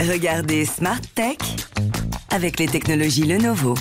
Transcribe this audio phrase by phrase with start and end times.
[0.00, 1.38] Regardez Smart Tech
[2.30, 3.74] avec les technologies Lenovo.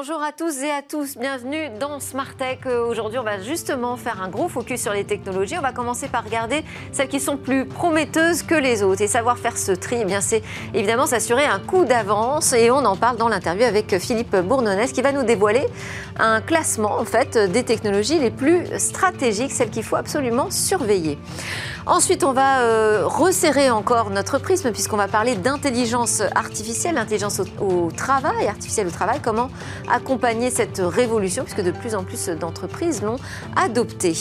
[0.00, 2.58] Bonjour à tous et à tous, bienvenue dans Smart Tech.
[2.66, 5.58] Euh, Aujourd'hui, on va justement faire un gros focus sur les technologies.
[5.58, 9.02] On va commencer par regarder celles qui sont plus prometteuses que les autres.
[9.02, 12.52] Et savoir faire ce tri, eh bien, c'est évidemment s'assurer un coup d'avance.
[12.52, 15.66] Et on en parle dans l'interview avec Philippe Bournonès qui va nous dévoiler
[16.20, 21.18] un classement en fait des technologies les plus stratégiques, celles qu'il faut absolument surveiller.
[21.88, 27.90] Ensuite, on va euh, resserrer encore notre prisme puisqu'on va parler d'intelligence artificielle, l'intelligence au,
[27.90, 29.48] travail, artificielle au travail, comment
[29.90, 33.16] accompagner cette révolution puisque de plus en plus d'entreprises l'ont
[33.56, 34.12] adoptée.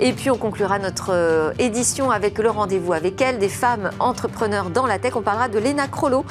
[0.00, 4.70] Et puis on conclura notre euh, édition avec le rendez-vous avec elle, des femmes entrepreneurs
[4.70, 5.14] dans la tech.
[5.14, 6.24] On parlera de Lena Crollo,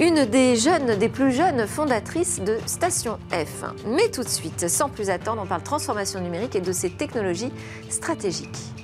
[0.00, 3.66] une des jeunes, des plus jeunes fondatrices de Station F.
[3.86, 7.52] Mais tout de suite, sans plus attendre, on parle transformation numérique et de ces technologies
[7.88, 8.74] stratégiques.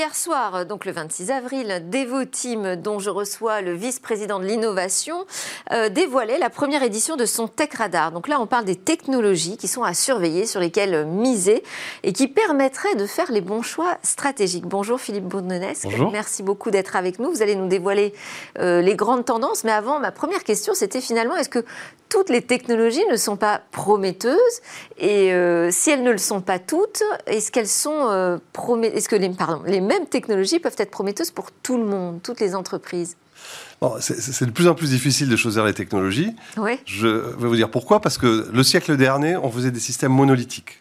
[0.00, 5.26] Hier soir, donc le 26 avril, Devoteam, dont je reçois le vice-président de l'innovation,
[5.72, 8.10] euh, dévoilait la première édition de son Tech Radar.
[8.10, 11.62] Donc là, on parle des technologies qui sont à surveiller, sur lesquelles miser
[12.02, 14.64] et qui permettraient de faire les bons choix stratégiques.
[14.64, 15.84] Bonjour Philippe Bournenesque.
[15.84, 16.10] Bonjour.
[16.10, 17.30] Merci beaucoup d'être avec nous.
[17.30, 18.14] Vous allez nous dévoiler
[18.58, 19.64] euh, les grandes tendances.
[19.64, 21.62] Mais avant, ma première question, c'était finalement, est-ce que
[22.10, 24.36] toutes les technologies ne sont pas prometteuses
[24.98, 28.36] Et euh, si elles ne le sont pas toutes, est-ce qu'elles sont euh,
[28.82, 32.40] Est-ce que les, pardon, les mêmes technologies peuvent être prometteuses pour tout le monde, toutes
[32.40, 33.16] les entreprises?
[33.80, 36.34] Bon, c'est- c'est de plus en plus difficile de choisir les technologies.
[36.58, 36.78] Oui.
[36.84, 38.00] Je vais vous dire pourquoi.
[38.00, 40.80] Parce que le siècle dernier, on faisait des systèmes monolithiques.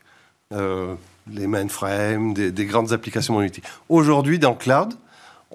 [0.52, 0.96] Euh,
[1.32, 3.66] les mainframes, des, des grandes applications monolithiques.
[3.88, 4.94] Aujourd'hui, dans le cloud,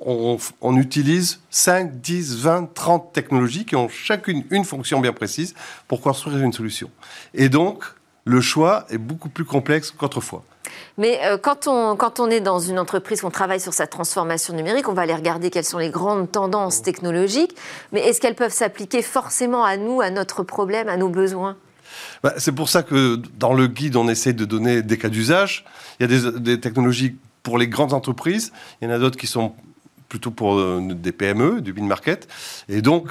[0.00, 5.54] on, on utilise 5, 10, 20, 30 technologies qui ont chacune une fonction bien précise
[5.88, 6.90] pour construire une solution.
[7.32, 7.84] Et donc,
[8.24, 10.42] le choix est beaucoup plus complexe qu'autrefois.
[10.96, 14.54] Mais euh, quand, on, quand on est dans une entreprise, qu'on travaille sur sa transformation
[14.54, 17.54] numérique, on va aller regarder quelles sont les grandes tendances technologiques.
[17.92, 21.56] Mais est-ce qu'elles peuvent s'appliquer forcément à nous, à notre problème, à nos besoins?
[22.22, 25.64] Bah, c'est pour ça que dans le guide, on essaie de donner des cas d'usage.
[26.00, 29.18] Il y a des, des technologies pour les grandes entreprises, il y en a d'autres
[29.18, 29.54] qui sont
[30.08, 32.28] plutôt pour euh, des PME, du mid-market.
[32.68, 33.08] Et donc,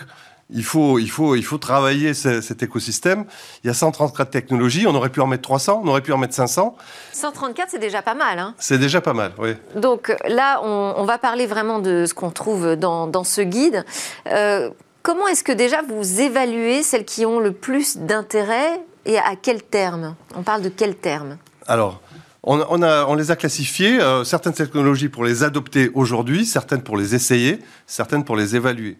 [0.49, 3.25] il faut, il faut, il faut travailler ce- cet écosystème.
[3.63, 6.17] Il y a 134 technologies, on aurait pu en mettre 300, on aurait pu en
[6.17, 6.75] mettre 500.
[7.13, 8.39] 134, c'est déjà pas mal.
[8.39, 9.53] Hein C'est déjà pas mal, oui.
[9.75, 13.83] Donc là, on, on va parler vraiment de ce qu'on trouve dans, dans ce guide.
[14.27, 14.69] Euh,
[15.01, 19.63] comment est-ce que déjà vous évaluez celles qui ont le plus d'intérêt et à quel
[19.63, 20.15] terme?
[20.35, 21.37] On parle de quel terme?
[21.67, 22.01] Alors,
[22.43, 27.59] on, les a classifiées, euh, certaines technologies pour les adopter aujourd'hui, certaines pour les essayer,
[27.87, 28.97] certaines pour les évaluer.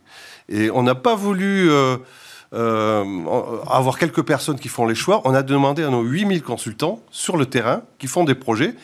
[0.50, 1.98] Et on n'a pas voulu euh,
[2.54, 3.04] euh,
[3.70, 5.22] avoir quelques personnes qui font les choix.
[5.26, 8.76] On a demandé à nos 8000 consultants sur le terrain qui font des projets,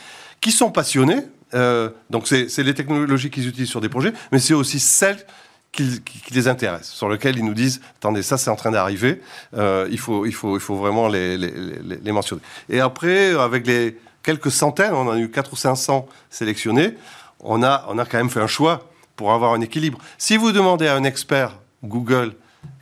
[0.42, 1.22] qui sont passionnés.
[1.54, 5.26] Euh, donc, c'est les technologies qu'ils utilisent sur des projets, mais c'est aussi celles
[5.72, 9.22] qui, les intéressent, sur lesquelles ils nous disent attendez, ça c'est en train d'arriver,
[9.56, 12.42] il, faut, il, faut, il faut vraiment les, les mentionner.
[12.70, 16.96] Et après, avec les quelques centaines, on en a eu 4 ou 500 sélectionnés,
[17.40, 20.00] on a, on a quand même fait un choix pour avoir un équilibre.
[20.18, 22.34] Si vous demandez à un expert Google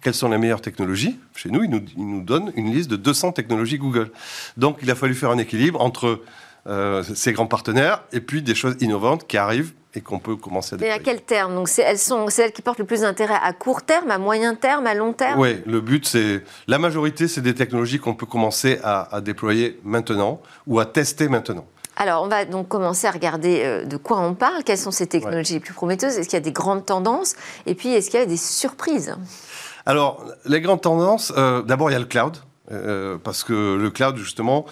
[0.02, 2.96] quelles sont les meilleures technologies, chez nous, il nous, il nous donne une liste de
[2.96, 4.12] 200 technologies Google.
[4.56, 6.22] Donc il a fallu faire un équilibre entre
[6.68, 10.76] euh, ces grands partenaires et puis des choses innovantes qui arrivent et qu'on peut commencer
[10.76, 11.18] à Mais à déployer.
[11.20, 14.12] quel terme Donc c'est- elles sont celles qui portent le plus d'intérêt à court terme,
[14.12, 15.40] à moyen terme, à long terme?
[15.40, 16.44] Oui, le but, c'est.
[16.68, 21.30] La majorité, c'est des technologies qu'on peut commencer à, à déployer maintenant ou à tester
[21.30, 21.66] maintenant.
[22.00, 25.08] Alors, on va donc commencer à regarder euh, de quoi on parle, quelles sont ces
[25.08, 27.36] technologies les plus prometteuses, est-ce qu'il y a des grandes tendances,
[27.66, 29.16] et puis est-ce qu'il y a des surprises?
[29.88, 32.38] Alors, les grandes tendances, euh, d'abord, il y a le cloud.
[32.72, 34.66] Euh, parce que le cloud, justement,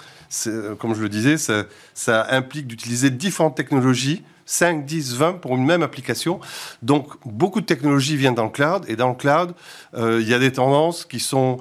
[0.47, 5.65] euh, comme je le disais, ça, implique d'utiliser différentes technologies, 5, 10, 20 pour une
[5.65, 6.39] même application.
[6.81, 8.83] Donc, beaucoup de technologies viennent dans le cloud.
[8.87, 9.55] Et dans le cloud,
[9.95, 11.57] euh, il y a des tendances qui sont,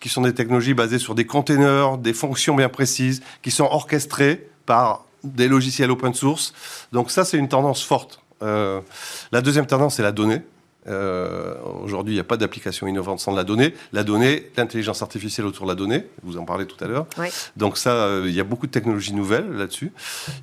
[0.00, 4.48] qui sont des technologies basées sur des containers, des fonctions bien précises, qui sont orchestrées
[4.66, 6.52] par des logiciels open source.
[6.92, 8.20] Donc ça, c'est une tendance forte.
[8.40, 10.42] La deuxième tendance, c'est la donnée.
[10.88, 13.74] Euh, Aujourd'hui, il n'y a pas d'application innovante sans la donnée.
[13.92, 17.06] La donnée, l'intelligence artificielle autour de la donnée, vous en parlez tout à l'heure.
[17.18, 17.28] Oui.
[17.56, 19.92] Donc ça, euh, il y a beaucoup de technologies nouvelles là-dessus.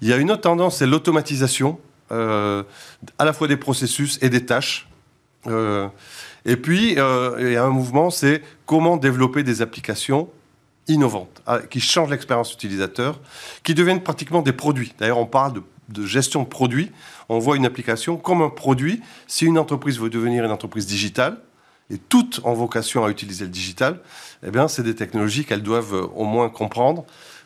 [0.02, 1.80] Il y a une autre tendance, c'est l'automatisation,
[2.12, 2.64] euh,
[3.18, 4.88] à la fois des processus et des tâches.
[6.46, 10.30] Et puis, il y a un mouvement, c'est comment développer des applications
[10.90, 13.20] innovantes, ah, qui changent l'expérience utilisateur,
[13.64, 14.94] qui deviennent pratiquement des produits.
[15.00, 16.92] D'ailleurs, on parle de, de gestion de produits.
[17.28, 19.02] On voit une application comme un produit.
[19.28, 21.38] Si une entreprise veut devenir une entreprise digitale,
[21.92, 24.00] et toutes ont vocation à utiliser le digital,
[24.46, 27.04] eh bien, c'est des technologies qu'elles doivent euh, au moins comprendre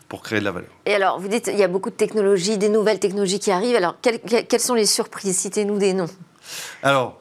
[0.08, 0.68] pour créer de la valeur.
[0.84, 3.76] Et alors, vous dites, il y a beaucoup de technologies, des nouvelles technologies qui arrivent.
[3.76, 5.38] Alors, quelles, quelles sont les surprises?
[5.38, 6.10] Citez-nous des noms.
[6.82, 7.18] Alors,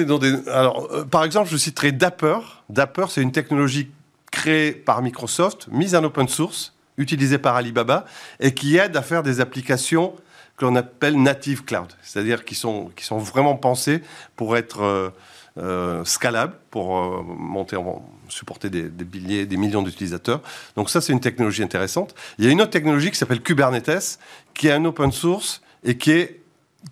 [0.00, 0.48] dans des...
[0.48, 2.38] alors euh, par exemple, je citerai Dapper.
[2.68, 3.90] Dapper, c'est une technologie
[4.32, 8.04] créée par Microsoft, mise en open source, utilisée par Alibaba,
[8.40, 10.14] et qui aide à faire des applications
[10.58, 14.02] que l'on appelle native cloud, c'est-à-dire qui sont, qui sont vraiment pensées
[14.36, 15.10] pour être euh,
[15.56, 20.40] euh, scalables, pour monter en, supporter des, des, des millions d'utilisateurs.
[20.76, 22.14] Donc ça, c'est une technologie intéressante.
[22.38, 24.18] Il y a une autre technologie qui s'appelle Kubernetes,
[24.52, 26.42] qui est un open source et qui est,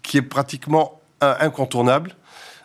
[0.03, 2.15] qui est pratiquement incontournable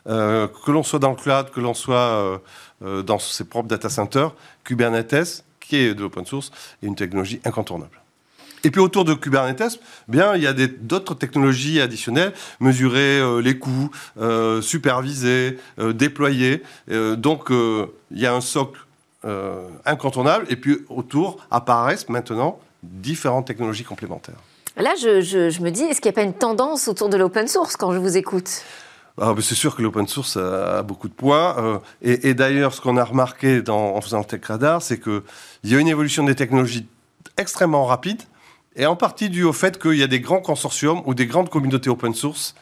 [0.07, 2.37] euh, que l'on soit dans le cloud, que l'on soit euh,
[2.83, 4.33] euh, dans ses propres data centers,
[4.63, 6.51] Kubernetes, qui est de l'open source,
[6.81, 8.00] est une technologie incontournable.
[8.63, 13.89] Et puis autour de Kubernetes, bien, il y a d'autres technologies additionnelles, mesurer les coûts,
[14.61, 16.61] superviser, déployer.
[17.17, 18.79] donc il y a un socle
[19.85, 20.45] incontournable.
[20.49, 24.39] Et puis autour apparaissent maintenant différentes technologies complémentaires.
[24.77, 27.47] Là, je, je me dis, est-ce qu'il n'y a pas une tendance autour de l'open
[27.47, 28.63] source quand je vous écoute?
[29.19, 31.55] Ah, c'est sûr que l'open source a, beaucoup de poids.
[31.59, 35.21] Euh, et, d'ailleurs, ce qu'on a remarqué dans, en faisant le Tech Radar, c'est qu'il
[35.65, 36.87] y a une évolution des technologies
[37.37, 38.21] extrêmement rapide,
[38.75, 41.49] et en partie due au fait qu'il y a des grands consortiums ou des grandes
[41.49, 42.55] communautés open source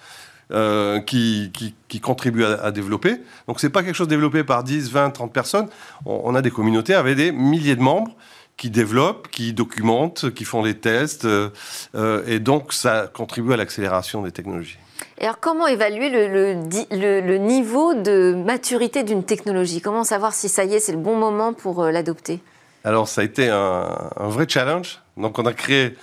[0.51, 1.51] euh, qui,
[1.87, 3.17] qui, contribuent à, développer.
[3.47, 5.67] Donc, ce n'est pas quelque chose développé par 10, 20, 30 personnes.
[6.05, 8.15] On, a des communautés avec des milliers de membres
[8.57, 11.25] qui développent, qui documentent, qui font des tests.
[11.25, 14.79] Euh, et donc, ça contribue à l'accélération des technologies
[15.21, 19.81] alors, comment évaluer le, niveau de maturité d'une technologie?
[19.81, 22.39] Comment savoir si ça y est, c'est le bon moment pour euh, l'adopter?
[22.85, 25.01] Alors, ça a été un, vrai challenge.
[25.19, 25.95] Donc, on a créé.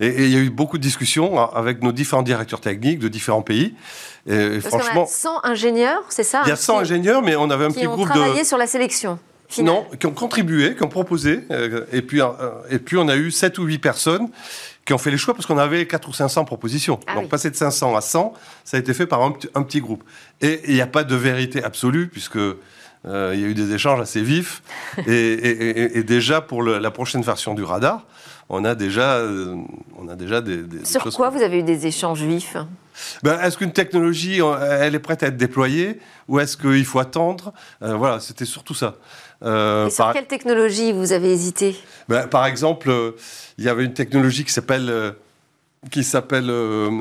[0.00, 3.42] Et, il y a eu beaucoup de discussions avec nos différents directeurs techniques de différents
[3.42, 3.74] pays.
[4.26, 5.06] Et, franchement.
[5.06, 8.08] 100 ingénieurs, c'est ça Il y a 100 ingénieurs, mais on avait un petit groupe
[8.08, 8.12] de.
[8.12, 9.18] Qui ont travaillé sur la sélection
[9.58, 11.40] non, qui ont contribué, qui ont proposé.
[11.50, 12.28] Euh, et, puis, euh,
[12.70, 14.28] et puis, on a eu 7 ou 8 personnes
[14.84, 17.00] qui ont fait les choix parce qu'on avait 4 ou 500 propositions.
[17.06, 18.32] Ah Donc passer de 500 à 100,
[18.64, 20.04] ça a été fait par un, petit groupe.
[20.40, 22.56] Et il n'y a pas de vérité absolue puisque euh,
[23.34, 24.62] il y a eu des échanges assez vifs.
[25.06, 28.06] et, déjà pour la prochaine version du radar,
[28.50, 29.54] on a déjà, euh,
[29.96, 32.56] on a déjà des, Sur quoi vous avez eu des échanges vifs
[33.22, 37.54] ben, Est-ce qu'une technologie, elle est prête à être déployée ou est-ce qu'il faut attendre?
[37.82, 38.96] Euh, Voilà, c'était surtout ça.
[39.42, 41.76] Euh, Et sur quelle technologie vous avez hésité?
[42.08, 42.92] Ben, Par exemple,
[43.56, 45.14] il y avait une technologie qui s'appelle
[45.90, 46.52] qui s'appelle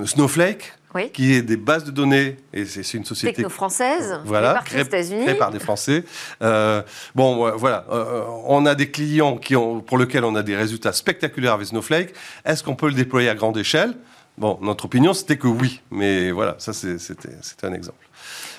[0.06, 0.74] Snowflake.
[1.14, 5.24] Qui est des bases de données, et c'est une société techno-française, voilà, par les États-Unis,
[5.26, 6.04] créée par des Français.
[6.42, 6.82] Euh,
[7.16, 10.94] bon, voilà, euh, on a des clients qui ont, pour lesquels on a des résultats
[10.94, 12.14] spectaculaires avec Snowflake.
[12.46, 13.94] Est-ce qu'on peut le déployer à grande échelle?
[14.38, 17.28] Bon, notre opinion, c'était que oui, mais voilà, ça c'était
[17.64, 18.08] un exemple.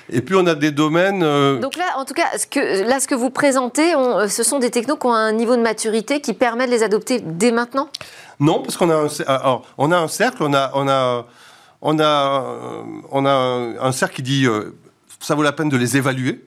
[0.09, 1.23] Et puis on a des domaines.
[1.23, 3.93] Euh, Donc là, en tout cas, ce que, là, ce que vous présentez,
[4.27, 7.19] ce sont des technos qui ont un niveau de maturité qui permet de les adopter
[7.19, 7.89] dès maintenant?
[8.39, 11.25] Non, parce qu'on a, un, on a un cercle, on a, on a,
[11.81, 14.77] on a, on a un cercle qui dit euh,
[15.19, 16.45] ça vaut la peine de les évaluer.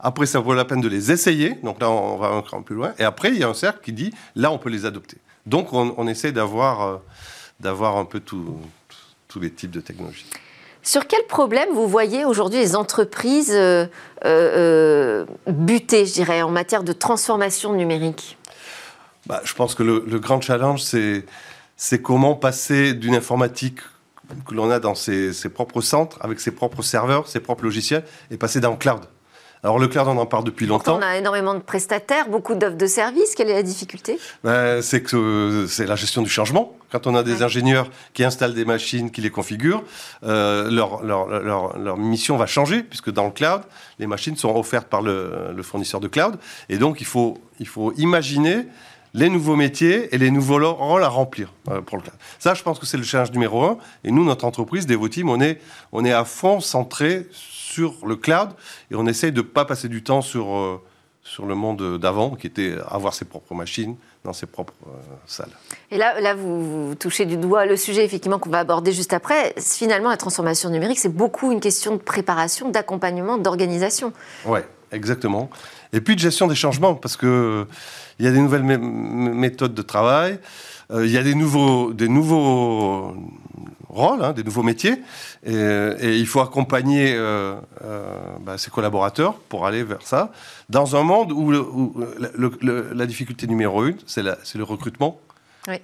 [0.00, 1.54] Après, ça vaut la peine de les essayer.
[1.64, 2.92] Donc là, on va un cran plus loin.
[2.98, 5.18] Et après, il y a un cercle qui dit là, on peut les adopter.
[5.46, 6.96] Donc on, on essaie d'avoir, euh,
[7.60, 8.60] d'avoir un peu tous
[9.40, 10.26] les types de technologies.
[10.88, 13.86] Sur quel problème vous voyez aujourd'hui les entreprises euh,
[14.24, 18.38] euh, butées, je dirais, en matière de transformation numérique?
[19.26, 23.80] Bah, Je pense que le, grand challenge, c'est comment passer d'une informatique
[24.46, 28.04] que l'on a dans ses, ses, propres centres, avec ses propres serveurs, ses propres logiciels,
[28.30, 29.00] et passer dans le cloud.
[29.64, 30.98] Alors le cloud, on en parle depuis longtemps.
[30.98, 33.34] On a énormément de prestataires, beaucoup d'offres de services.
[33.34, 34.18] Quelle est la difficulté?
[34.44, 36.76] Ben, C'est que euh, c'est la gestion du changement.
[36.90, 39.82] Quand on a des ingénieurs qui installent des machines, qui les configurent,
[40.22, 43.62] euh, leur, leur, leur, leur, mission va changer, puisque dans le cloud,
[43.98, 46.38] les machines sont offertes par le, le fournisseur de cloud.
[46.68, 48.66] Et donc, il faut, il faut imaginer
[49.14, 52.16] les nouveaux métiers et les nouveaux rôles à remplir euh, pour le cloud.
[52.38, 53.78] Ça, je pense que c'est le challenge numéro un.
[54.04, 55.60] Et nous, notre entreprise, Devoteam, on est,
[55.92, 58.50] on est à fond centré sur le cloud
[58.90, 60.82] et on essaye de ne pas passer du temps sur, euh,
[61.22, 64.90] sur le monde d'avant, qui était avoir ses propres machines dans ses propres euh,
[65.26, 65.50] salles.
[65.90, 69.54] Et là, là vous, touchez du doigt le sujet effectivement qu'on va aborder juste après.
[69.58, 74.12] Finalement, la transformation numérique, c'est beaucoup une question de préparation, d'accompagnement, d'organisation.
[74.44, 74.60] Oui,
[74.92, 75.50] exactement.
[75.92, 77.66] Et puis de gestion des changements, parce qu'il
[78.18, 80.38] il y a des nouvelles méthodes de travail.
[80.90, 83.14] Euh, il y a des nouveaux, des nouveaux
[83.88, 84.96] rôles, hein, des nouveaux métiers,
[85.44, 90.32] et, il faut accompagner euh, euh, bah, ses collaborateurs pour aller vers ça,
[90.68, 91.52] dans un monde où,
[92.62, 95.20] la difficulté numéro une, c'est le recrutement,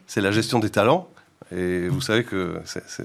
[0.06, 1.08] c'est la gestion des talents,
[1.54, 3.04] et vous savez que c'est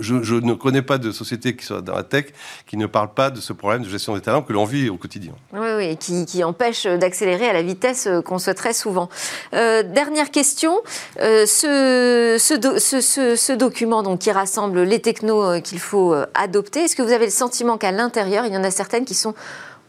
[0.00, 2.26] Je, ne connais pas de société qui soit dans la tech
[2.66, 4.96] qui ne parle pas de ce problème de gestion des talents que l'on vit au
[4.96, 5.32] quotidien.
[5.52, 9.08] Oui, oui, qui, qui empêche d'accélérer à la vitesse qu'on souhaiterait souvent.
[9.54, 10.80] Euh, dernière question.
[11.20, 17.02] Euh, ce, ce, document donc, qui rassemble les technos euh, qu'il faut adopter, est-ce que
[17.02, 19.34] vous avez le sentiment qu'à l'intérieur, il y en a certaines qui sont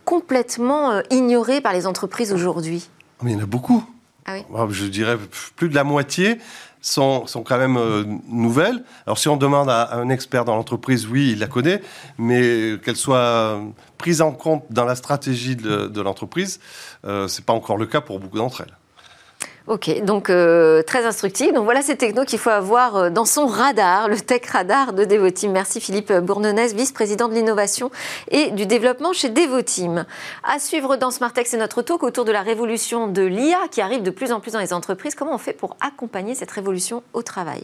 [0.06, 2.90] complètement ignorées par les entreprises aujourd'hui?
[3.24, 3.84] Il y en a beaucoup.
[4.26, 4.44] Ah oui.
[4.72, 5.18] Je dirais
[5.56, 6.38] plus de la moitié
[6.82, 8.84] sont, sont quand même euh, nouvelles.
[9.06, 11.82] Alors si on demande à, un expert dans l'entreprise, oui, il la connaît,
[12.18, 13.60] mais qu'elle soit
[13.98, 16.60] prise en compte dans la stratégie de, l'entreprise,
[17.06, 18.77] euh, ce n'est pas encore le cas pour beaucoup d'entre elles.
[19.68, 21.52] Ok, donc euh, très instructif.
[21.52, 25.04] Donc voilà ces technos qu'il faut avoir euh, dans son radar, le tech radar de
[25.04, 25.52] Devoteam.
[25.52, 27.92] Merci Philippe Bournonès, vice-président de l'innovation
[28.32, 30.06] et du développement chez Devoteam.
[30.46, 34.04] À suivre dans Smartex, c'est notre talk autour de la révolution de l'IA qui arrive
[34.04, 35.16] de plus en plus dans les entreprises.
[35.16, 37.64] Comment on fait pour accompagner cette révolution au travail?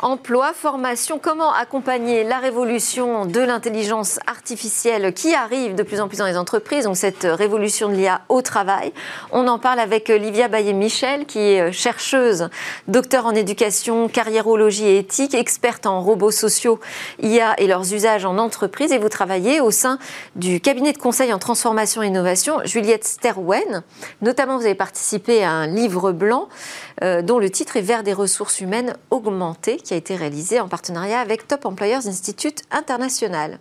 [0.00, 6.18] Emploi, formation, comment accompagner la révolution de l'intelligence artificielle qui arrive de plus en plus
[6.18, 8.92] dans les entreprises, donc cette révolution de l'IA au travail.
[9.32, 12.50] On en parle avec Livia Baillet-Michel, qui est chercheuse,
[12.88, 16.78] docteur en éducation, carriérologie et éthique, experte en robots sociaux,
[17.22, 18.92] IA et leurs usages en entreprise.
[18.92, 19.98] Et vous travaillez au sein
[20.34, 23.82] du cabinet de conseil en transformation et innovation, Juliette Sterwen.
[24.20, 26.48] Notamment, vous avez participé à un livre blanc
[27.02, 30.68] euh, dont le titre est Vers des ressources humaines augmentées qui a été réalisé en
[30.68, 33.58] partenariat avec Top Employers Institute International.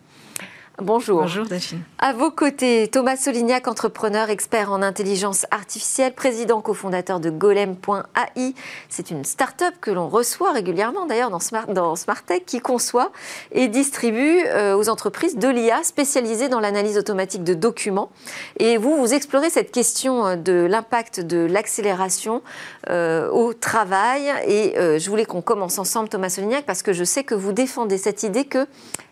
[0.81, 1.21] Bonjour.
[1.21, 1.79] Bonjour Daphine.
[1.99, 8.53] À vos côtés, Thomas Solignac, entrepreneur, expert en intelligence artificielle, président cofondateur de Golem.ai.
[8.89, 13.13] C'est une start-up que l'on reçoit régulièrement d'ailleurs dans, Smart, dans Smartech qui conçoit
[13.53, 18.11] et distribue euh, aux entreprises de l'IA spécialisée dans l'analyse automatique de documents.
[18.59, 22.41] Et vous, vous explorez cette question euh, de l'impact de l'accélération
[22.89, 24.29] euh, au travail.
[24.45, 27.97] Et je voulais qu'on commence ensemble, Thomas Solignac, parce que je sais que vous défendez
[27.97, 28.67] cette idée que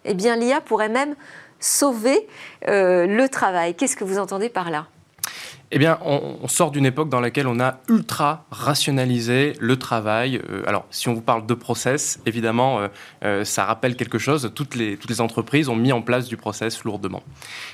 [0.05, 1.15] eh bien, l'IA pourrait même
[1.59, 2.27] sauver
[2.67, 3.75] euh, le travail.
[3.75, 4.87] Qu'est-ce que vous entendez par là?
[5.75, 10.39] Eh bien, on, sort d'une époque dans laquelle on a ultra rationalisé le travail.
[10.51, 12.87] Euh, alors, si on vous parle de process, évidemment, euh,
[13.23, 14.51] euh, ça rappelle quelque chose.
[14.53, 17.23] Toutes les, entreprises ont mis en place du process lourdement.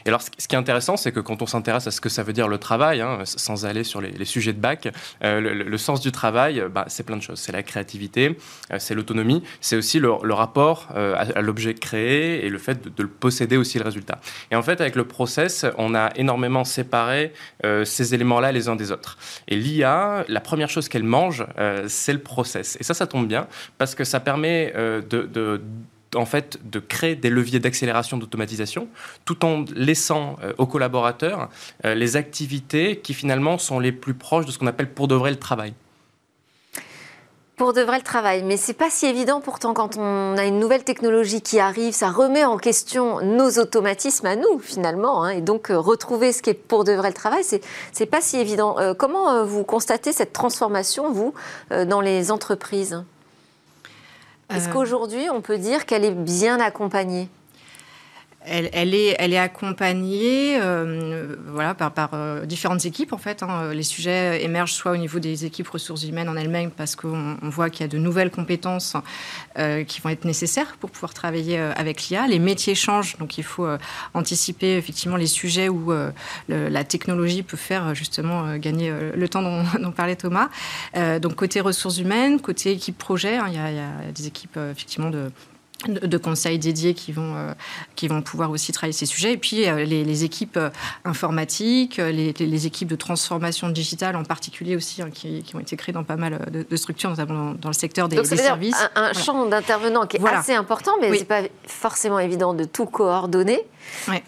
[0.06, 2.24] Et alors, ce, qui est intéressant, c'est que quand on s'intéresse à ce que ça
[2.24, 4.88] veut dire le travail, hein, sans aller sur les, sujets de bac,
[5.22, 7.40] le, sens du travail, bah, c'est plein de choses.
[7.40, 8.38] C'est la créativité,
[8.78, 13.78] c'est l'autonomie, c'est aussi le, rapport à, l'objet créé et le fait de, posséder aussi
[13.78, 14.20] le résultat.
[14.52, 17.34] Et en fait, avec le process, on a énormément séparé
[17.90, 19.18] ces éléments-là les uns des autres.
[19.48, 22.78] Et l'IA, la première chose qu'elle mange, euh, c'est le process.
[22.80, 25.62] Et ça, ça tombe bien parce que ça permet euh, de,
[26.16, 28.88] en fait, de créer des leviers d'accélération d'automatisation,
[29.26, 31.50] tout en laissant euh, aux collaborateurs
[31.84, 35.32] les activités qui finalement sont les plus proches de ce qu'on appelle pour de vrai
[35.32, 35.74] le travail
[37.60, 38.42] pour de vrai le travail.
[38.42, 42.10] Mais c'est pas si évident pourtant quand on a une nouvelle technologie qui arrive, ça
[42.10, 45.24] remet en question nos automatismes à nous finalement.
[45.24, 45.32] Hein.
[45.32, 47.62] et donc euh, retrouver ce qui est pour de vrai le travail, c'est
[47.92, 48.80] c'est pas si évident.
[48.80, 51.34] Euh, comment euh, vous constatez cette transformation vous
[51.70, 53.04] dans les entreprises?
[54.50, 57.30] Est-ce qu'aujourd'hui on peut dire qu'elle est bien accompagnée?
[58.46, 63.44] Elle, est, accompagnée euh, voilà, par, euh, différentes équipes, en fait.
[63.44, 63.74] Hein.
[63.74, 67.70] Les sujets émergent soit au niveau des équipes ressources humaines en elles-mêmes, parce qu'on voit
[67.70, 68.96] qu'il y a de nouvelles compétences
[69.58, 72.28] euh, qui vont être nécessaires pour pouvoir travailler avec l'IA.
[72.28, 73.68] Les métiers changent, donc il faut
[74.14, 75.94] anticiper effectivement les sujets où
[76.48, 80.50] la technologie peut faire justement gagner le temps dont, parlait Thomas.
[81.20, 85.32] donc côté ressources humaines, côté équipe projet, hein, il y, a des équipes effectivement de
[85.88, 87.54] de, conseils dédiés qui vont, euh,
[87.96, 89.34] qui vont pouvoir aussi travailler ces sujets.
[89.34, 90.70] Et puis euh, les, équipes euh,
[91.06, 96.04] informatiques, les, équipes de transformation digitale en particulier aussi, hein, qui, ont été créées dans
[96.04, 98.76] pas mal de, structures, notamment dans, le secteur des, Donc, des services.
[98.96, 102.66] Un, un champ d'intervenants qui est assez important, mais ce n'est pas forcément évident de
[102.66, 103.66] tout coordonner.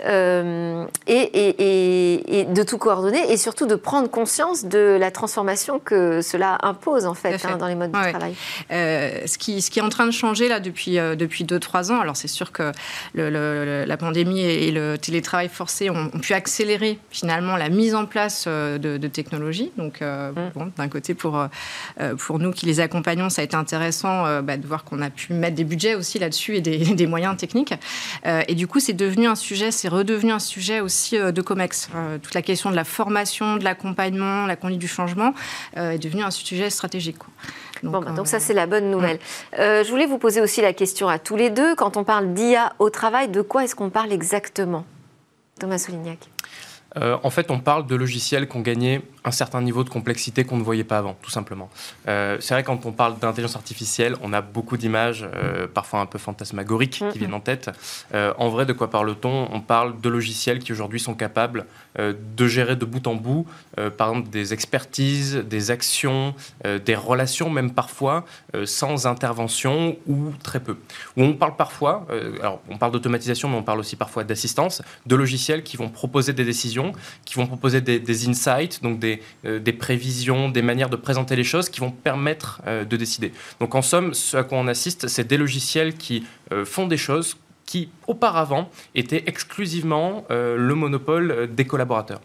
[0.05, 6.57] Euh, et, de tout coordonner et surtout de prendre conscience de la transformation que cela
[6.61, 8.35] impose en fait, hein, dans les modes de travail.
[8.71, 11.45] Euh, ce, qui, ce qui est en train de changer là depuis 2-3 euh, depuis
[11.91, 12.71] ans, alors c'est sûr que
[13.15, 19.07] la pandémie et le télétravail forcé ont, pu accélérer finalement la mise en place de,
[19.07, 19.71] technologies.
[19.77, 20.51] Donc mm.
[20.55, 21.43] bon, d'un côté pour,
[22.17, 25.33] pour nous qui les accompagnons, ça a été intéressant bah, de voir qu'on a pu
[25.33, 27.73] mettre des budgets aussi là-dessus et des, des moyens techniques.
[28.25, 31.89] et du coup, c'est devenu un sujet c'est redevenu un sujet aussi euh, de COMEX.
[31.95, 35.33] Euh, toute la question de la formation, de l'accompagnement, la conduite du changement
[35.77, 37.17] euh, est devenue un sujet stratégique.
[37.83, 39.19] Donc, bon, bah, donc ça, c'est la bonne nouvelle.
[39.57, 41.75] je voulais vous poser aussi la question à tous les deux.
[41.75, 44.85] Quand on parle d'IA au travail, de quoi est-ce qu'on parle exactement?
[45.59, 46.19] Thomas Solignac
[46.97, 50.43] euh, en fait, on parle de logiciels qui ont gagné un certain niveau de complexité
[50.43, 51.69] qu'on ne voyait pas avant, tout simplement.
[52.07, 56.05] Euh, c'est vrai, quand on parle d'intelligence artificielle, on a beaucoup d'images, euh, parfois un
[56.05, 57.69] peu fantasmagoriques, qui viennent en tête.
[58.13, 59.49] en vrai, de quoi parle-t-on?
[59.51, 61.65] On parle de logiciels qui aujourd'hui sont capables
[61.97, 63.45] de gérer de bout en bout,
[63.97, 66.33] par exemple, des expertises, des actions,
[66.63, 68.25] des relations, même parfois,
[68.65, 70.77] sans intervention ou très peu.
[71.17, 72.07] Où on parle parfois,
[72.39, 76.33] alors on parle d'automatisation, mais on parle aussi parfois d'assistance, de logiciels qui vont proposer
[76.33, 76.80] des décisions
[77.25, 79.03] qui vont proposer des, insights, donc
[79.45, 83.31] euh, des, prévisions, des manières de présenter les choses qui vont permettre euh, de décider.
[83.59, 86.97] Donc en somme, ce à quoi on assiste, c'est des logiciels qui euh, font des
[86.97, 92.19] choses qui auparavant étaient exclusivement le monopole des collaborateurs.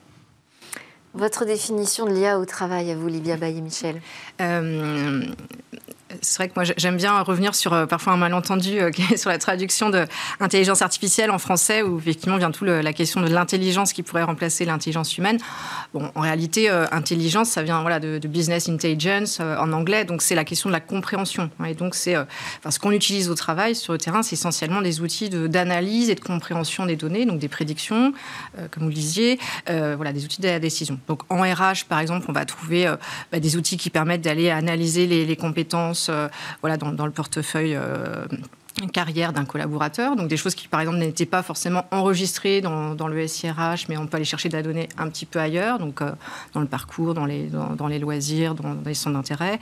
[1.14, 4.00] Votre définition de l'IA au travail, à vous, Livia Baye-Michel
[6.23, 9.38] c'est vrai que moi j'aime bien revenir sur euh, parfois un malentendu euh, sur la
[9.38, 10.04] traduction de
[10.40, 14.64] intelligence artificielle en français où effectivement vient tout la question de l'intelligence qui pourrait remplacer
[14.64, 15.38] l'intelligence humaine.
[15.94, 20.35] Bon, en réalité, euh, intelligence, ça vient voilà de, business intelligence en anglais, donc c'est
[20.35, 21.49] la question de la compréhension.
[21.64, 22.16] et donc c'est
[22.68, 26.20] ce qu'on utilise au travail sur le terrain, c'est essentiellement des outils d'analyse et de
[26.20, 28.12] compréhension des données, donc des prédictions,
[28.73, 30.99] comme vous le disiez, voilà des outils de la décision.
[31.06, 32.92] Donc en RH par exemple, on va trouver
[33.30, 36.28] bah, des outils qui permettent d'aller analyser les compétences euh,
[36.60, 38.25] voilà, dans, le portefeuille euh,
[38.92, 43.26] carrière d'un collaborateur, donc des choses qui par exemple n'étaient pas forcément enregistrées dans, le
[43.26, 46.10] SIRH, mais on peut aller chercher de la donnée un petit peu ailleurs, donc euh,
[46.52, 49.58] dans le parcours, dans les, dans, les loisirs, dans, les centres d'intérêt.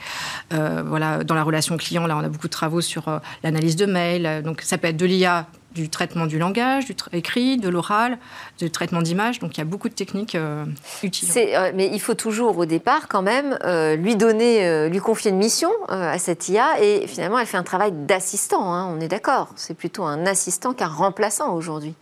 [0.51, 4.43] voilà, dans la relation client, là on a beaucoup de travaux sur l'analyse de mails,
[4.43, 8.17] donc ça peut être de l'IA du traitement du langage, du écrit, de l'oral,
[8.57, 9.39] du traitement d'images.
[9.39, 10.65] Donc il y a beaucoup de techniques euh,
[11.03, 11.29] utiles.
[11.35, 15.37] Euh, mais il faut toujours au départ quand même euh, lui donner, lui confier une
[15.37, 18.73] mission à cette IA et finalement elle fait un travail d'assistant.
[18.73, 19.49] Hein, on est d'accord.
[19.55, 21.93] C'est plutôt un assistant qu'un remplaçant aujourd'hui.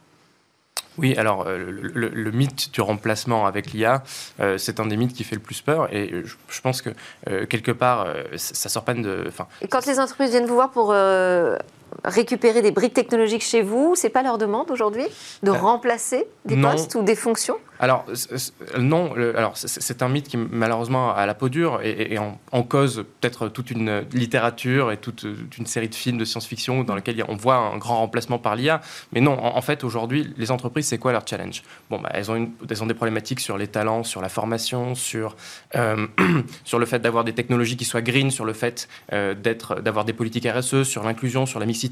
[0.99, 4.03] Oui, alors le, mythe du remplacement avec l'IA,
[4.57, 5.91] c'est un des mythes qui fait le plus peur.
[5.91, 6.13] Et
[6.47, 6.91] je, pense que
[7.45, 9.27] quelque part, ça sort pas de.
[9.61, 10.93] Et quand les entreprises viennent vous voir pour
[12.03, 15.05] récupérer des briques technologiques chez vous, c'est pas leur demande aujourd'hui
[15.43, 17.57] de euh, remplacer des postes ou des fonctions?
[17.79, 18.05] Alors,
[18.79, 23.49] non, alors c'est un mythe qui malheureusement a la peau dure et, en, cause peut-être
[23.49, 25.25] toute une littérature et toute,
[25.57, 28.79] une série de films de science-fiction dans lesquels on voit un grand remplacement par l'IA.
[29.11, 31.63] Mais non, en, fait, aujourd'hui, les entreprises, c'est quoi leur challenge?
[31.89, 34.95] Bon, bah, elles, ont une, elles ont des problématiques sur les talents, sur la formation,
[34.95, 35.35] sur,
[35.75, 36.07] euh,
[36.63, 40.05] sur le fait d'avoir des technologies qui soient green, sur le fait euh, d'être, d'avoir
[40.05, 41.82] des politiques RSE, sur l'inclusion, sur la mixité.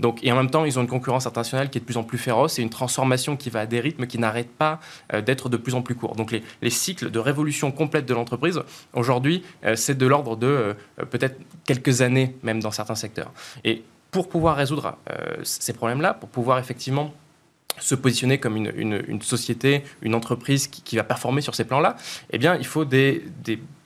[0.00, 2.04] Donc, et en même temps, ils ont une concurrence internationale qui est de plus en
[2.04, 4.80] plus féroce et une transformation qui va à des rythmes qui n'arrêtent pas
[5.12, 6.14] euh, d'être de plus en plus court.
[6.16, 8.60] Donc les, cycles de révolution complète de l'entreprise,
[8.92, 10.74] aujourd'hui, euh, c'est de l'ordre de euh,
[11.10, 13.32] peut-être quelques années, même dans certains secteurs.
[13.64, 14.98] Et pour pouvoir résoudre
[15.42, 17.14] ces problèmes-là, pour pouvoir effectivement
[17.80, 21.96] se positionner comme une, société, une entreprise qui, va performer sur ces plans-là,
[22.30, 23.24] eh bien, il faut des,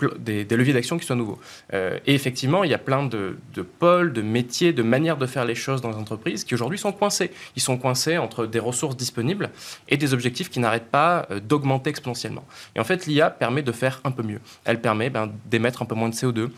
[0.01, 1.39] leviers d'action qui soient nouveaux.
[1.73, 3.37] Euh, et effectivement, il y a plein de,
[3.79, 6.93] pôles, de métiers, de manières de faire les choses dans les entreprises qui aujourd'hui sont
[6.93, 7.31] coincés.
[7.55, 9.51] Ils sont coincés entre des ressources disponibles
[9.89, 12.45] et des objectifs qui n'arrêtent pas euh, d'augmenter exponentiellement.
[12.75, 14.41] Et en fait, l'IA permet de faire un peu mieux.
[14.65, 16.51] Elle permet ben, d'émettre un peu moins de CO2,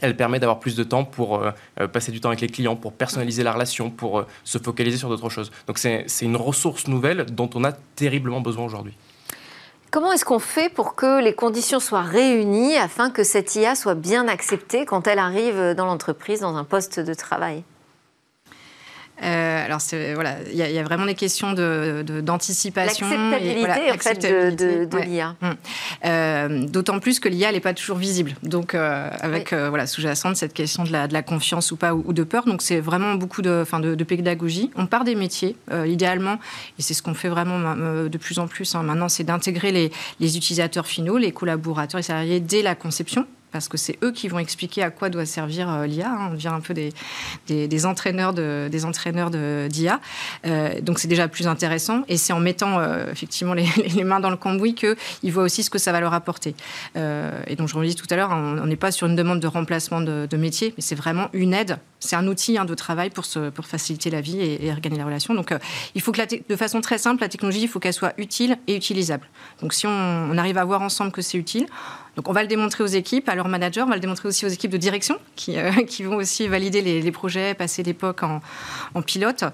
[0.00, 2.76] elle permet d'avoir plus de temps pour euh, euh, passer du temps avec les clients,
[2.76, 5.50] pour personnaliser la relation, pour euh, se focaliser sur d'autres choses.
[5.66, 8.94] Donc c'est une ressource nouvelle dont on a terriblement besoin aujourd'hui.
[9.90, 13.94] Comment est-ce qu'on fait pour que les conditions soient réunies afin que cette IA soit
[13.94, 17.64] bien acceptée quand elle arrive dans l'entreprise, dans un poste de travail?
[19.22, 19.80] Euh, alors
[20.14, 23.08] voilà, il y, a vraiment des questions d'anticipation.
[23.08, 25.34] De, L'acceptabilité en fait de, l'IA.
[25.42, 25.54] Hum.
[26.04, 28.34] Euh, d'autant plus que l'IA n'est pas toujours visible.
[28.42, 32.44] Donc euh, avec voilà sous-jacente cette question de la, confiance ou pas ou, de peur.
[32.44, 34.70] Donc c'est vraiment beaucoup de, de, pédagogie.
[34.76, 36.38] On part des métiers idéalement
[36.78, 38.82] et c'est ce qu'on fait vraiment de plus en plus hein.
[38.82, 43.68] maintenant, c'est d'intégrer les, les utilisateurs finaux, les collaborateurs et salariés dès la conception parce
[43.68, 46.16] que c'est eux qui vont expliquer à quoi doit servir euh, l'IA.
[46.30, 46.92] On devient un peu des,
[47.46, 50.00] des, entraîneurs de, des entraîneurs d'IA.
[50.46, 52.02] Euh, donc c'est déjà plus intéressant.
[52.08, 53.66] Et c'est en mettant euh, effectivement les,
[54.04, 56.54] mains dans le cambouis qu'ils voient aussi ce que ça va leur apporter.
[56.94, 59.40] et donc je vous le dis tout à l'heure, on n'est pas sur une demande
[59.40, 61.78] de remplacement de, métier, mais c'est vraiment une aide.
[61.98, 63.26] C'est un outil hein, de travail pour,
[63.64, 65.34] faciliter la vie et, et regagner la relation.
[65.34, 65.52] Donc
[65.94, 68.76] il faut que de façon très simple, la technologie, il faut qu'elle soit utile et
[68.76, 69.26] utilisable.
[69.60, 71.66] Donc si on arrive à voir ensemble que c'est utile,
[72.18, 74.44] donc on va le démontrer aux équipes, à leurs managers, on va le démontrer aussi
[74.44, 78.40] aux équipes de direction qui, euh, qui vont aussi valider les, projets, passer l'époque en,
[78.96, 79.44] en, pilote.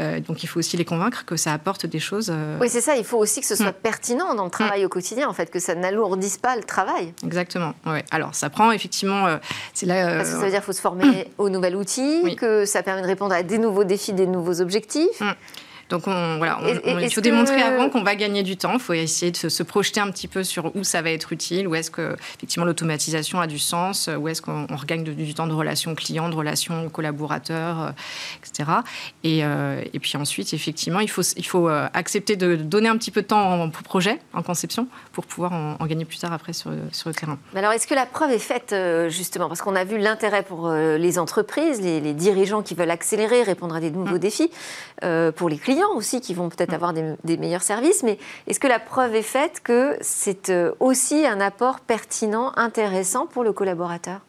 [0.00, 2.32] Euh, donc il faut aussi les convaincre que ça apporte des choses.
[2.34, 3.82] Euh, oui, c'est ça, il faut aussi que ce soit mm.
[3.82, 4.86] pertinent dans le travail mm.
[4.86, 7.12] au quotidien, en fait, que ça n'alourdisse pas le travail.
[7.22, 8.06] Exactement, ouais.
[8.10, 9.26] Alors ça prend effectivement...
[9.74, 12.64] c'est là, Parce que ça veut dire qu'il faut se former au nouvel outil, que
[12.64, 15.22] ça permet de répondre à des nouveaux défis, des nouveaux objectifs.
[15.84, 15.90] Mm.
[15.90, 16.58] Donc on, voilà,
[17.02, 18.74] il faut démontrer avant qu'on va gagner du temps.
[18.74, 21.66] Il faut essayer de se, projeter un petit peu sur où ça va être utile,
[21.68, 25.54] où est-ce que effectivement l'automatisation a du sens, où est-ce qu'on regagne du temps de
[25.54, 27.92] relation client, de relation collaborateur,
[28.42, 28.70] etc.
[29.22, 33.22] Et, et, puis ensuite, effectivement, il faut, il faut accepter de donner un petit peu
[33.22, 37.08] de temps en projet, en conception, pour pouvoir en, gagner plus tard après sur, sur
[37.08, 37.38] le terrain.
[37.52, 38.74] Mais alors, est-ce que la preuve est faite
[39.08, 39.48] justement?
[39.48, 43.74] Parce qu'on a vu l'intérêt pour les entreprises, les, les, dirigeants qui veulent accélérer, répondre
[43.74, 44.18] à des nouveaux mmh.
[44.18, 44.50] défis,
[45.36, 46.74] pour les clients aussi qui vont peut-être mmh.
[46.74, 51.26] avoir des, meilleurs services, mais est-ce que la preuve est faite que c'est euh, aussi
[51.26, 54.20] un apport pertinent, intéressant pour le collaborateur?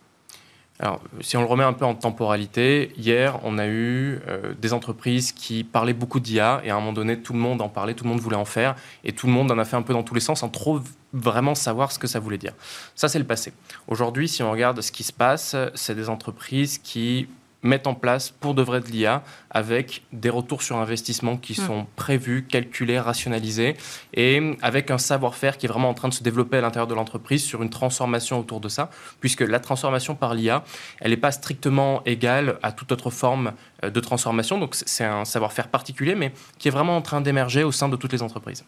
[0.77, 4.73] Alors, si on le remet un peu en temporalité, hier, on a eu euh, des
[4.73, 7.93] entreprises qui parlaient beaucoup d'IA et à un moment donné, tout le monde en parlait,
[7.93, 9.93] tout le monde voulait en faire et tout le monde en a fait un peu
[9.93, 10.81] dans tous les sens sans trop
[11.13, 12.51] vraiment savoir ce que ça voulait dire.
[12.93, 13.53] Ça, c'est le passé.
[13.88, 17.29] Aujourd'hui, si on regarde ce qui se passe, c'est des entreprises qui
[17.65, 21.65] mettent en place pour de vrai de l'IA avec des retours sur investissement qui mm.
[21.65, 23.75] sont prévus, calculés, rationalisés
[24.13, 26.93] et avec un savoir-faire qui est vraiment en train de se développer à l'intérieur de
[26.93, 30.63] l'entreprise sur une transformation autour de ça, puisque la transformation par l'IA,
[30.99, 34.58] elle n'est pas strictement égale à toute autre forme euh, de transformation.
[34.58, 37.95] Donc c'est un savoir-faire particulier, mais qui est vraiment en train d'émerger au sein de
[37.95, 38.63] toutes les entreprises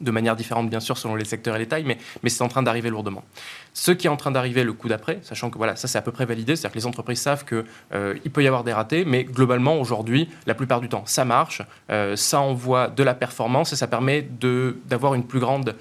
[0.00, 2.62] de manière différente bien sûr selon les secteurs et les tailles, mais, c'est en train
[2.62, 3.24] d'arriver lourdement.
[3.72, 6.02] Ce qui est en train d'arriver le coup d'après, sachant que voilà, ça c'est à
[6.02, 9.04] peu près validé, c'est-à-dire que les entreprises savent qu'il euh, peut y avoir des ratés,
[9.04, 13.72] mais globalement aujourd'hui, la plupart du temps, ça marche, euh, ça envoie de la performance
[13.72, 14.26] et ça permet
[14.86, 15.76] d'avoir une plus grande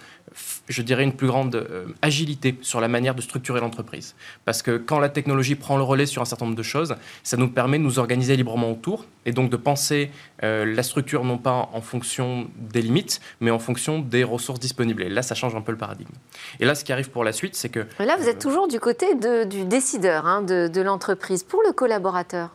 [0.68, 4.16] je dirais, une plus grande euh, agilité sur la manière de structurer l'entreprise.
[4.46, 7.38] Parce que quand la technologie prend le relais sur un certain nombre de choses, ça
[7.38, 10.12] nous permet de nous organiser librement autour et donc de penser
[10.44, 15.04] euh, la structure non pas en fonction des limites, mais en fonction des ressources disponibles.
[15.04, 16.14] Et là, ça change un peu le paradigme.
[16.60, 17.86] Et là, ce qui arrive pour la suite, c'est que...
[18.00, 21.44] Là, vous êtes euh, toujours du côté du décideur hein, de l'entreprise.
[21.44, 22.52] Pour le collaborateur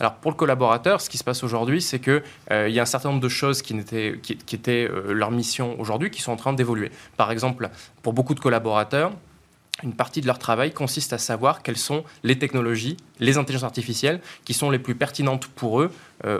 [0.00, 2.86] alors pour le collaborateur, ce qui se passe aujourd'hui, c'est qu'il euh, y a un
[2.86, 6.90] certain nombre de choses qui, étaient, euh, leur mission aujourd'hui qui sont en train d'évoluer.
[7.16, 7.70] Par exemple,
[8.02, 9.12] pour beaucoup de collaborateurs,
[9.82, 14.20] une partie de leur travail consiste à savoir quelles sont les technologies, les intelligences artificielles
[14.44, 15.90] qui sont les plus pertinentes pour eux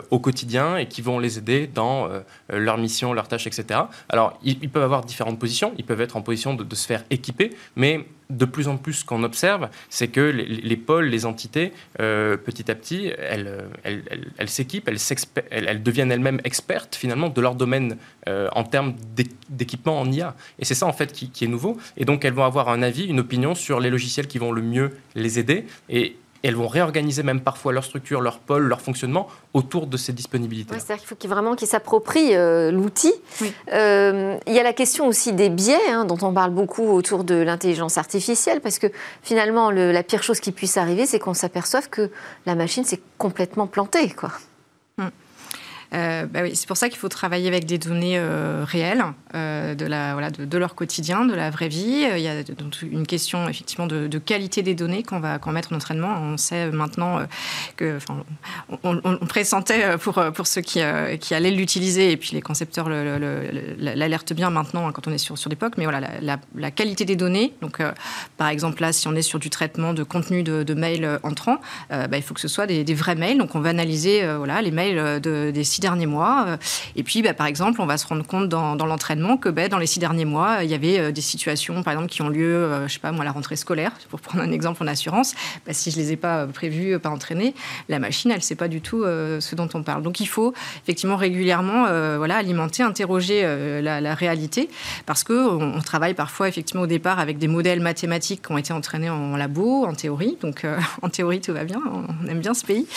[0.09, 3.81] au quotidien et qui vont les aider dans euh, leur mission, leurs tâches, etc.
[4.09, 5.73] Alors, ils, peuvent avoir différentes positions.
[5.77, 9.05] Ils peuvent être en position de, se faire équiper, mais de plus en plus, ce
[9.05, 14.89] qu'on observe, c'est que les, pôles, les entités, euh, petit à petit, elles, elles, s'équipent,
[15.51, 18.95] elles, deviennent elles-mêmes expertes finalement de leur domaine en termes
[19.49, 20.35] d'équipement en IA.
[20.57, 21.77] Et c'est ça en fait qui, qui, est nouveau.
[21.97, 24.63] Et donc elles vont avoir un avis, une opinion sur les logiciels qui vont le
[24.63, 25.65] mieux les aider.
[25.89, 30.13] Et elles vont réorganiser même parfois leur structure, leur pôle, leur fonctionnement autour de ces
[30.13, 30.75] disponibilités.
[30.75, 33.13] C'est-à-dire qu'il faut vraiment qu'ils s'approprient euh, l'outil.
[33.73, 37.23] Euh, il y a la question aussi des biais, hein, dont on parle beaucoup autour
[37.23, 38.87] de l'intelligence artificielle, parce que
[39.23, 42.11] finalement, la pire chose qui puisse arriver, c'est qu'on s'aperçoive que
[42.45, 44.09] la machine s'est complètement plantée.
[44.09, 44.31] Quoi.
[45.93, 49.03] Euh, bah c'est pour ça qu'il faut travailler avec des données euh, réelles
[49.35, 52.05] euh, de, la, voilà, de, leur quotidien, de la vraie vie.
[52.15, 52.41] Il y a
[52.83, 56.17] une question effectivement de, qualité des données qu'on va, mettre en entraînement.
[56.21, 57.19] On sait maintenant
[57.77, 57.99] que,
[58.83, 60.79] on, on, pressentait pour, pour ceux qui,
[61.19, 65.37] qui allaient l'utiliser et puis les concepteurs l'alertent bien maintenant hein, quand on est sur,
[65.37, 67.53] sur des mais voilà, la, qualité des données.
[67.61, 67.81] Donc,
[68.37, 72.07] par exemple, là, si on est sur du traitement de contenu de, mails entrants, bah,
[72.13, 73.37] il faut que ce soit des, vrais mails.
[73.37, 76.45] Donc, on va analyser voilà, les mails de, des derniers mois.
[76.47, 76.57] Euh,
[76.95, 79.77] et puis, bah, par exemple, on va se rendre compte dans, l'entraînement que bah, dans
[79.77, 82.55] les six derniers mois, il y avait euh, des situations, par exemple, qui ont lieu,
[82.55, 85.33] euh, je sais pas, moi, à la rentrée scolaire, pour prendre un exemple en assurance.
[85.65, 87.53] Bah, si je les ai pas prévus, pas entraînés,
[87.89, 90.03] la machine, elle sait pas du tout ce dont on parle.
[90.03, 91.85] Donc, il faut effectivement régulièrement,
[92.17, 93.41] voilà, alimenter, interroger
[93.81, 94.69] la, réalité,
[95.05, 98.73] parce que on, travaille parfois effectivement au départ avec des modèles mathématiques qui ont été
[98.73, 100.37] entraînés en labo, en théorie.
[100.41, 100.65] Donc,
[101.01, 101.81] en théorie, tout va bien.
[101.85, 102.87] On aime bien ce pays,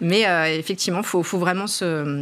[0.00, 0.24] mais
[0.56, 2.15] effectivement, faut, faut vraiment se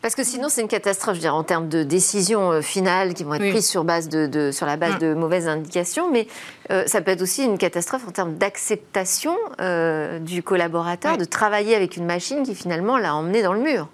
[0.00, 3.24] parce que sinon, c'est une catastrophe, je dirais, en termes de décisions euh, finales qui
[3.24, 4.98] vont être prises sur, base de, sur la base mm.
[4.98, 6.26] de mauvaises indications, mais
[6.70, 11.74] euh, ça peut être aussi une catastrophe en termes d'acceptation euh, du collaborateur de travailler
[11.74, 13.88] avec une machine qui finalement l'a emmené dans le mur.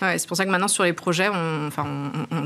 [0.00, 1.84] C'est pour ça que maintenant sur les projets, on, enfin,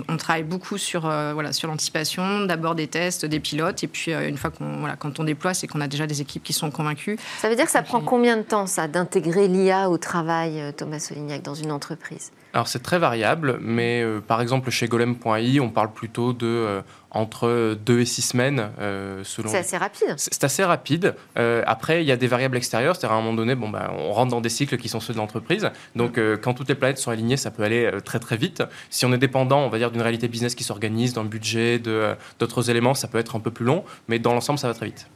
[0.09, 4.13] on, travaille beaucoup sur, euh, voilà, sur l'anticipation, d'abord des tests, des pilotes, et puis
[4.13, 6.53] euh, une fois qu'on, voilà, quand on déploie, c'est qu'on a déjà des équipes qui
[6.53, 7.17] sont convaincues.
[7.39, 10.73] Ça veut dire que ça prend combien de temps, ça, d'intégrer l'IA au travail, euh,
[10.73, 12.33] Thomas Solignac, dans une entreprise?
[12.55, 16.83] Alors c'est très variable, mais par exemple chez golem.ai, on parle plutôt de
[17.15, 19.49] entre deux et six semaines euh, selon.
[19.49, 20.15] C'est assez rapide.
[20.17, 21.15] C'est assez rapide.
[21.39, 23.93] Euh, après, il y a des variables extérieures, c'est-à-dire à un moment donné, bon, bah,
[23.97, 25.71] on rentre dans des cycles qui sont ceux de l'entreprise.
[25.95, 28.65] Donc, euh, quand toutes les planètes sont alignées, ça peut aller très très vite.
[28.91, 32.69] Si on est dépendant, on va dire d'une réalité business qui s'organise, d'un budget, d'autres
[32.69, 35.07] éléments, ça peut être un peu plus long, mais dans l'ensemble, ça va très vite.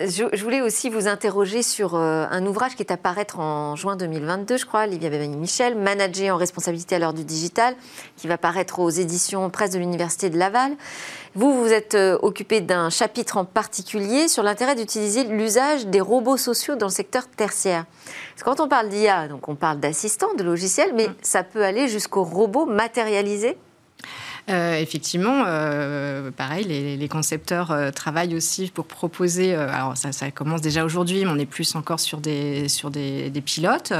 [0.00, 3.96] Je, voulais aussi vous interroger sur euh, un ouvrage qui est à paraître en juin
[3.96, 7.74] 2022, je crois, Livia Bébani-Michel, Manager en responsabilité à l'heure du digital,
[8.16, 10.76] qui va paraître aux éditions presse de l'Université de Laval.
[11.34, 16.36] Vous, vous êtes euh, occupé d'un chapitre en particulier sur l'intérêt d'utiliser l'usage des robots
[16.36, 17.84] sociaux dans le secteur tertiaire.
[18.34, 21.14] Parce que quand on parle d'IA, donc on parle d'assistants, de logiciels, mais mm.
[21.22, 23.58] ça peut aller jusqu'aux robots matérialisés?
[24.50, 29.54] Euh, effectivement, euh, pareil, les, concepteurs euh, travaillent aussi pour proposer.
[29.54, 33.92] alors, ça, commence déjà aujourd'hui, mais on est plus encore sur des, sur des, pilotes.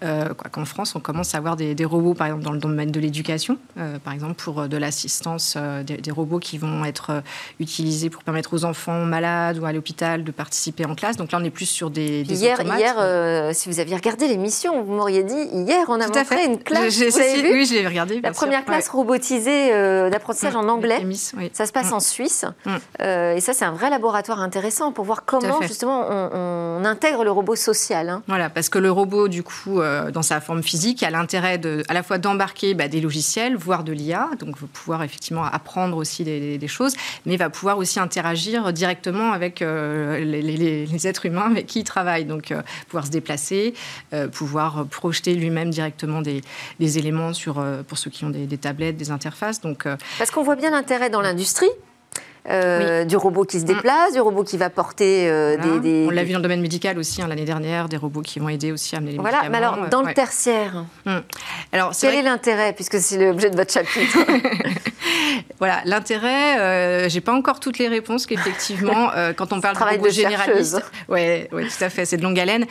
[0.00, 3.58] qu'en France, on commence à avoir des, robots, par exemple, dans le domaine de l'éducation,
[4.04, 7.22] par exemple, pour de l'assistance, des, robots qui vont être
[7.58, 11.16] utilisés pour permettre aux enfants malades ou à l'hôpital de participer en classe.
[11.16, 12.22] Donc là, on est plus sur des.
[12.22, 16.58] hier, hier si vous aviez regardé l'émission, vous m'auriez dit hier, on a montré une
[16.58, 16.96] classe.
[16.96, 18.20] vous avez vu oui, je l'ai regardé.
[18.22, 21.04] La première classe robotisée euh, d'apprentissage en anglais.
[21.52, 21.94] Ça se passe mm.
[21.94, 22.44] en Suisse.
[22.64, 22.70] Mm.
[23.00, 27.30] Euh, et ça, c'est un vrai laboratoire intéressant pour voir comment, justement, on, intègre le
[27.30, 28.08] robot social.
[28.08, 28.22] Hein.
[28.26, 31.82] Voilà, parce que le robot, du coup, euh, dans sa forme physique, a l'intérêt de,
[31.88, 35.96] à la fois d'embarquer bah, des logiciels, voire de l'IA, donc va pouvoir effectivement apprendre
[35.96, 36.94] aussi des, choses,
[37.26, 42.24] mais va pouvoir aussi interagir directement avec les, êtres humains avec qui il travaille.
[42.24, 42.54] Donc,
[42.88, 43.74] pouvoir se déplacer,
[44.32, 46.42] pouvoir projeter lui-même directement des,
[46.98, 49.60] éléments sur, pour ceux qui ont des, des tablettes, des interfaces.
[49.60, 49.69] Donc,
[50.18, 51.70] parce qu'on voit bien l'intérêt dans l'industrie.
[52.48, 56.24] Euh, du robot qui se déplace, du robot qui va porter euh, des, On l'a
[56.24, 58.94] vu dans le domaine médical aussi hein, l'année dernière, des robots qui vont aider aussi
[58.94, 59.58] à amener les voilà, médicaments.
[59.58, 61.18] Mais alors, dans le tertiaire, hmm.
[61.72, 64.18] alors, quel est l'intérêt, puisque c'est l'objet de votre chapitre
[65.58, 69.98] Voilà, l'intérêt, euh, j'ai pas encore toutes les réponses qu'effectivement, euh, quand on parle de
[69.98, 72.66] robots généralistes, oui, ouais, tout à fait, c'est de longue haleine.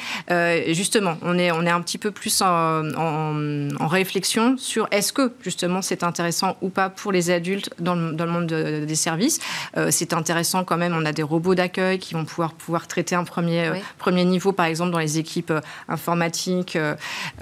[0.74, 5.32] justement, on est, on est un petit peu plus en, en, réflexion sur est-ce que
[5.42, 9.40] justement c'est intéressant ou pas pour les adultes dans le, dans le monde des services.
[9.78, 10.94] Euh, c'est intéressant quand même.
[10.96, 14.52] On a des robots d'accueil qui vont pouvoir, pouvoir traiter un premier, euh, premier niveau,
[14.52, 16.78] par exemple, dans les équipes euh, informatiques,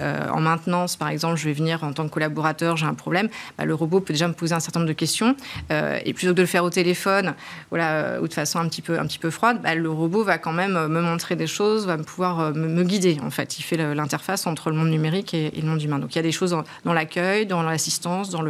[0.00, 1.36] en maintenance, par exemple.
[1.36, 3.28] Je vais venir en tant que collaborateur, j'ai un problème.
[3.56, 5.36] Bah, le robot peut déjà me poser un certain nombre de questions.
[5.70, 7.34] et plutôt que de le faire au téléphone
[7.70, 10.38] voilà, ou de façon un petit peu, un petit peu froide, bah, le robot va
[10.38, 13.58] quand même me montrer des choses, va me pouvoir me, guider, en fait.
[13.58, 15.98] Il fait l'interface entre le monde numérique et, le monde humain.
[15.98, 18.42] Donc il y a des choses dans, l'accueil, dans l'assistance, dans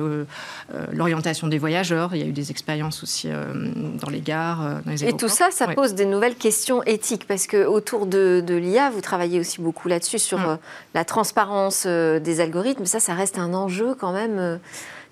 [0.92, 2.14] l'orientation des voyageurs.
[2.14, 5.28] Il y a eu des expériences aussi dans les gares, euh, dans les Et tout
[5.28, 9.60] ça, ça pose des nouvelles questions éthiques, parce que autour de, l'IA, vous travaillez aussi
[9.60, 10.46] beaucoup là-dessus, sur mm.
[10.46, 10.56] euh,
[10.94, 12.86] la transparence euh, des algorithmes.
[12.86, 14.58] Ça, ça reste un enjeu quand même.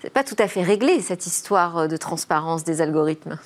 [0.01, 3.37] C'est pas tout à fait réglé, cette histoire de transparence des algorithmes.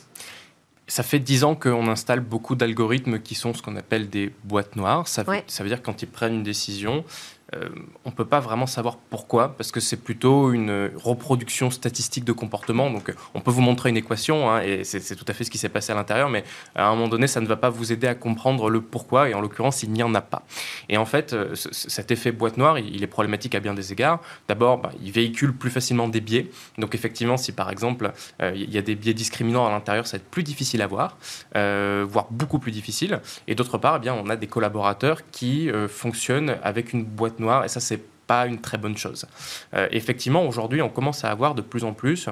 [0.88, 4.76] Ça fait dix ans qu'on installe beaucoup d'algorithmes qui sont ce qu'on appelle des boîtes
[4.76, 5.08] noires.
[5.08, 7.06] Ça, ça veut dire que quand ils prennent une décision,
[7.54, 7.70] euh,
[8.06, 12.32] on ne peut pas vraiment savoir pourquoi, parce que c'est plutôt une reproduction statistique de
[12.32, 12.90] comportement.
[12.90, 15.52] Donc, euh, on peut vous montrer une équation, hein, et c'est tout à fait ce
[15.52, 16.44] qui s'est passé à l'intérieur, mais
[16.76, 19.34] à un moment donné, ça ne va pas vous aider à comprendre le pourquoi, et
[19.34, 20.44] en l'occurrence, il n'y en a pas.
[20.88, 24.22] Et en fait, euh, cet effet boîte noire, il est problématique à bien des égards.
[24.48, 26.50] D'abord, bah, il véhicule plus facilement des biais.
[26.78, 28.12] Donc, effectivement, si par exemple,
[28.42, 31.18] il y a des biais discriminants à l'intérieur, ça va être plus difficile à voir,
[31.54, 33.20] voire beaucoup plus difficile.
[33.48, 37.68] Et d'autre part, eh bien, on a des collaborateurs qui fonctionnent avec une boîte et
[37.68, 39.26] ça, c'est pas une très bonne chose.
[39.74, 42.30] Euh, effectivement, aujourd'hui, on commence à avoir de plus en plus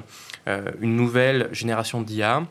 [0.47, 2.43] euh, une nouvelle génération d'IA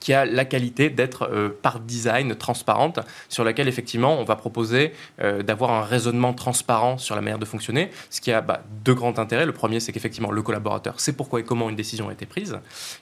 [0.00, 4.92] qui a la qualité d'être euh, par design transparente, sur laquelle effectivement on va proposer
[5.18, 9.18] d'avoir un raisonnement transparent sur la manière de fonctionner, ce qui a bah, deux grands
[9.18, 9.46] intérêts.
[9.46, 12.58] Le premier, c'est qu'effectivement le collaborateur sait pourquoi et comment une décision a été prise.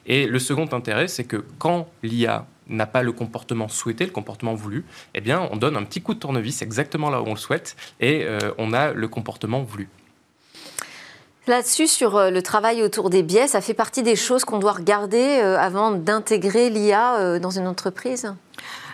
[0.06, 4.54] Et le second intérêt, c'est que quand l'IA n'a pas le comportement souhaité, le comportement
[4.54, 7.36] voulu, eh bien, on donne un petit coup de tournevis exactement là où on le
[7.36, 9.88] souhaite et euh, on a le comportement voulu.
[11.46, 14.72] Là-dessus, sur euh, le travail autour des biais, ça fait partie des choses qu'on doit
[14.72, 18.32] regarder euh, avant d'intégrer l'IA dans une entreprise?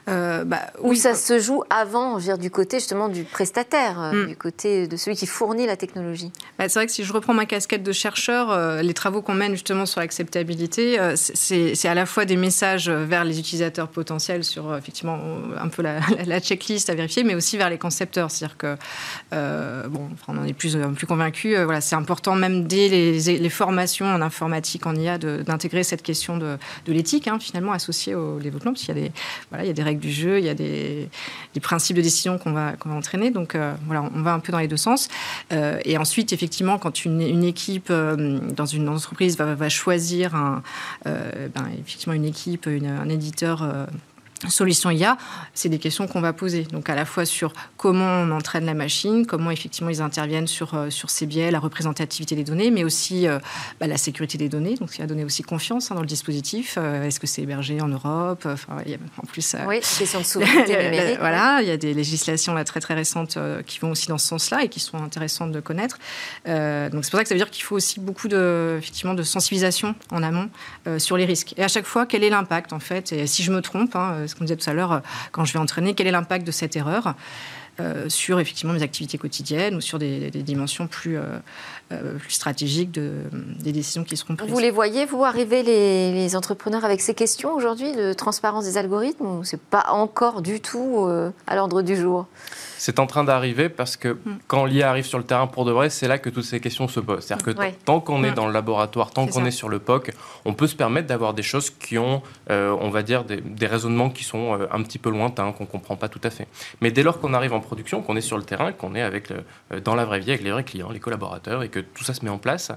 [0.08, 4.28] Euh, bah, Où ça se joue avant, je du côté justement du prestataire, euh, mm.
[4.28, 6.30] du côté de celui qui fournit la technologie.
[6.58, 9.34] Bah, c'est vrai que si je reprends ma casquette de chercheur, euh, les travaux qu'on
[9.34, 14.76] mène justement sur l'acceptabilité, c'est à la fois des messages vers les utilisateurs potentiels sur
[14.76, 15.18] effectivement
[15.58, 18.30] un peu la, checklist à vérifier, mais aussi vers les concepteurs.
[18.30, 18.76] C'est-à-dire que,
[19.88, 24.20] bon, on en est plus, plus convaincus, voilà, c'est important même dès les, formations en
[24.20, 28.84] informatique, en IA, d'intégrer cette question de, de l'éthique, hein, finalement, associée au développement, parce
[28.84, 29.12] qu'il y a des,
[29.50, 31.08] voilà, il y a des règles du jeu, il y a des,
[31.60, 33.30] principes de décision qu'on va, entraîner.
[33.30, 35.08] Donc euh, voilà, on va un peu dans les deux sens.
[35.52, 40.62] Euh, et ensuite, effectivement, quand une, équipe euh, dans une entreprise va, choisir
[41.04, 43.66] ben, effectivement une équipe, un éditeur
[44.48, 45.16] solution IA,
[45.54, 46.62] c'est des questions qu'on va poser.
[46.62, 50.74] Donc à la fois sur comment on entraîne la machine, comment effectivement ils interviennent sur,
[50.74, 53.38] euh, sur ces biais, la représentativité des données, mais aussi euh,
[53.80, 54.74] bah, la sécurité des données.
[54.74, 56.76] Donc il a donné aussi confiance hein, dans le dispositif.
[56.78, 58.46] Euh, est-ce que c'est hébergé en Europe?
[58.46, 61.18] Enfin, il y a, En plus, oui, question de souveraineté numérique.
[61.18, 64.26] voilà, il y a des législations là, très très récentes qui vont aussi dans ce
[64.28, 65.98] sens-là et qui sont intéressantes de connaître.
[66.46, 69.22] donc c'est pour ça que ça veut dire qu'il faut aussi beaucoup de, effectivement, de
[69.22, 70.48] sensibilisation en amont
[70.98, 71.54] sur les risques.
[71.56, 73.12] Et à chaque fois, quel est l'impact en fait?
[73.12, 75.00] Et si je me trompe, hein, ce qu'on disait tout à l'heure, euh,
[75.32, 77.14] quand je vais entraîner, quel est l'impact de cette erreur?
[77.80, 81.38] Euh, sur effectivement mes activités quotidiennes ou sur des, dimensions plus, euh,
[82.18, 83.22] plus stratégiques de,
[83.60, 84.50] des décisions qui seront prises.
[84.50, 89.26] Vous les voyez, vous, arriver les, entrepreneurs avec ces questions aujourd'hui de transparence des algorithmes
[89.26, 91.08] ou c'est pas encore du tout
[91.46, 92.26] à l'ordre du jour?
[92.78, 94.38] C'est en train d'arriver parce que mm.
[94.46, 96.86] quand l'IA arrive sur le terrain pour de vrai, c'est là que toutes ces questions
[96.86, 97.24] se posent.
[97.24, 98.34] C'est-à-dire que tant qu'on est mm.
[98.34, 100.12] dans le laboratoire, tant qu'on est sur le POC,
[100.44, 104.08] on peut se permettre d'avoir des choses qui ont, euh, on va dire, des, raisonnements
[104.08, 106.46] qui sont euh, un petit peu lointains, qu'on ne comprend pas tout à fait.
[106.80, 109.30] Mais dès lors qu'on arrive en production, qu'on est sur le terrain, qu'on est avec
[109.30, 112.04] le, euh, dans la vraie vie avec les vrais clients, les collaborateurs, et que tout
[112.04, 112.72] ça se met en place,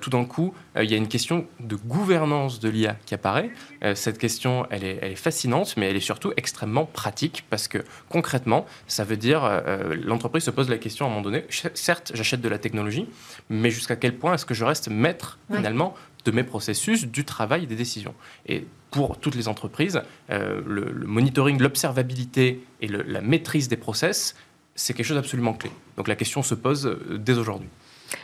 [0.00, 3.50] tout d'un coup, il y a une question de gouvernance de l'IA qui apparaît.
[3.94, 7.78] cette question, elle est, elle est fascinante, mais elle est surtout extrêmement pratique parce que
[8.08, 11.44] concrètement, ça veut dire euh, euh, l'entreprise se pose la question à un moment donné,
[11.74, 13.08] certes, j'achète de la technologie,
[13.48, 15.94] mais jusqu'à quel point est-ce que je reste maître, finalement,
[16.24, 18.14] de mes processus, du travail, des décisions.
[18.46, 24.36] Et pour toutes les entreprises, euh, le, monitoring, l'observabilité et la maîtrise des process,
[24.76, 25.72] c'est quelque chose d'absolument clé.
[25.96, 27.68] Donc la question se pose dès aujourd'hui.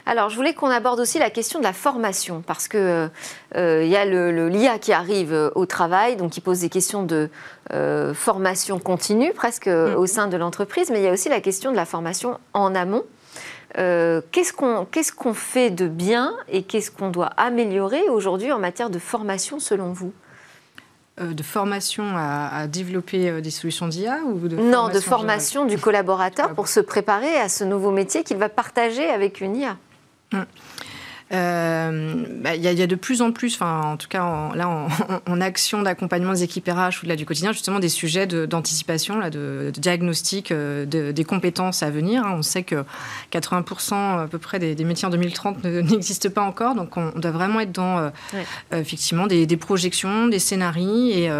[0.07, 3.09] Alors, je voulais qu'on aborde aussi la question de la formation, parce que
[3.57, 6.69] euh, il y a le, l'IA qui arrive euh, au travail, donc qui pose des
[6.69, 7.29] questions de
[7.73, 9.97] euh, formation continue, presque mm.
[9.97, 12.75] au sein de l'entreprise, mais il y a aussi la question de la formation en
[12.77, 13.05] amont.
[13.75, 18.91] qu'est-ce qu'on qu'est-ce qu'on fait de bien et qu'est-ce qu'on doit améliorer aujourd'hui en matière
[18.91, 20.13] de formation, selon vous?
[21.21, 26.69] De formation à, développer des solutions d'IA ou de Non, de formation du collaborateur pour
[26.69, 29.77] se préparer à ce nouveau métier qu'il va partager avec une IA.
[30.33, 30.43] Mm.
[31.33, 34.69] Euh, bah, il y, a de plus en plus, en tout cas, en, là,
[35.27, 39.31] en, action d'accompagnement des équipes RH ou de du quotidien, justement des sujets d'anticipation, de,
[39.31, 42.25] de, diagnostic euh, des compétences à venir.
[42.25, 42.35] Hein.
[42.39, 42.85] On sait que
[43.33, 47.61] 80% à peu près des, métiers en 2030 n'existent pas encore, donc on, doit vraiment
[47.61, 48.11] être dans euh,
[48.73, 51.31] effectivement des, projections, des scénarios et,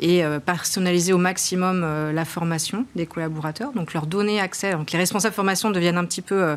[0.00, 4.72] et personnaliser au maximum la formation des collaborateurs, donc leur donner accès.
[4.72, 6.56] Donc les responsables formation deviennent un petit peu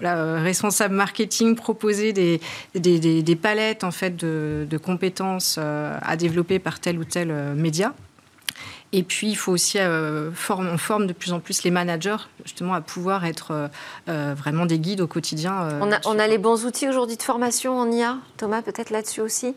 [0.00, 2.23] responsables marketing, proposer des
[2.74, 7.94] des, palettes en fait de, compétences euh, à développer par tel ou tel euh, média.
[8.92, 12.28] Et puis, il faut aussi euh, forme, on forme de plus en plus les managers,
[12.44, 13.70] justement, à pouvoir être
[14.06, 15.80] vraiment des guides au quotidien.
[15.80, 19.20] on, a, on, a, les bons outils aujourd'hui de formation en IA, Thomas, peut-être là-dessus
[19.20, 19.56] aussi?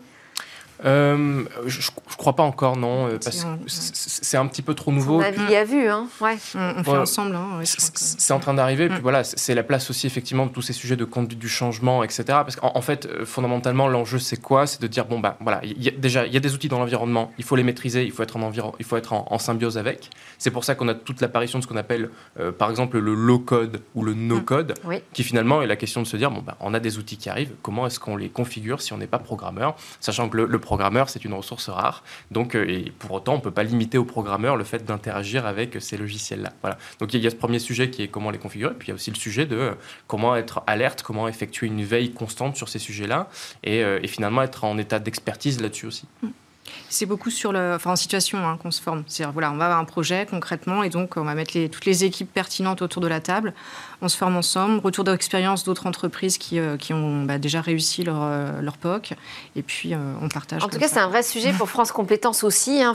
[0.84, 5.18] Euh, je, ne crois pas encore, non, parce que c'est un petit peu trop nouveau.
[5.18, 6.36] On a vu, hein, ouais.
[6.54, 7.36] On, fait ensemble.
[7.36, 9.02] Hein, c'est en train d'arriver, puis mm.
[9.02, 12.24] voilà, c'est la place aussi effectivement de tous ces sujets de conduite du changement, etc.
[12.26, 14.66] Parce qu'en fait, euh, fondamentalement, l'enjeu c'est quoi?
[14.66, 16.78] C'est de dire bon bah voilà, y a, déjà il y a des outils dans
[16.78, 19.78] l'environnement, il faut les maîtriser, il faut être en environ, il faut être en, symbiose
[19.78, 20.10] avec.
[20.38, 22.10] C'est pour ça qu'on a toute l'apparition de ce qu'on appelle,
[22.58, 24.44] par exemple, le low code ou le no mm.
[24.44, 24.74] code,
[25.12, 27.30] qui finalement est la question de se dire bon bah on a des outils qui
[27.30, 30.58] arrivent, comment est-ce qu'on les configure si on n'est pas programmeur, sachant que le, le
[30.58, 32.02] programmeur, c'est une ressource rare.
[32.30, 35.46] Donc, euh, et pour autant, on ne peut pas limiter au programmeur le fait d'interagir
[35.46, 36.52] avec ces logiciels-là.
[36.62, 36.76] Voilà.
[36.98, 38.74] Donc, il y a ce premier sujet qui est comment les configurer.
[38.74, 39.76] Puis, il y a aussi le sujet de
[40.08, 43.28] comment être alerte, comment effectuer une veille constante sur ces sujets-là
[43.62, 46.06] et, euh, finalement être en état d'expertise là-dessus aussi.
[46.90, 49.04] C'est beaucoup sur le, enfin, en situation hein, qu'on se forme.
[49.06, 51.84] C'est-à-dire, voilà, on va avoir un projet concrètement et donc on va mettre les, toutes
[51.84, 53.52] les équipes pertinentes autour de la table.
[54.00, 54.78] On se forme ensemble.
[54.78, 59.14] Retour d'expérience d'autres entreprises qui, euh, qui ont bah, déjà réussi leur, euh, leur POC.
[59.56, 60.62] Et puis euh, on partage.
[60.62, 62.82] En tout cas, c'est un vrai sujet pour France Compétences aussi.
[62.82, 62.94] Hein,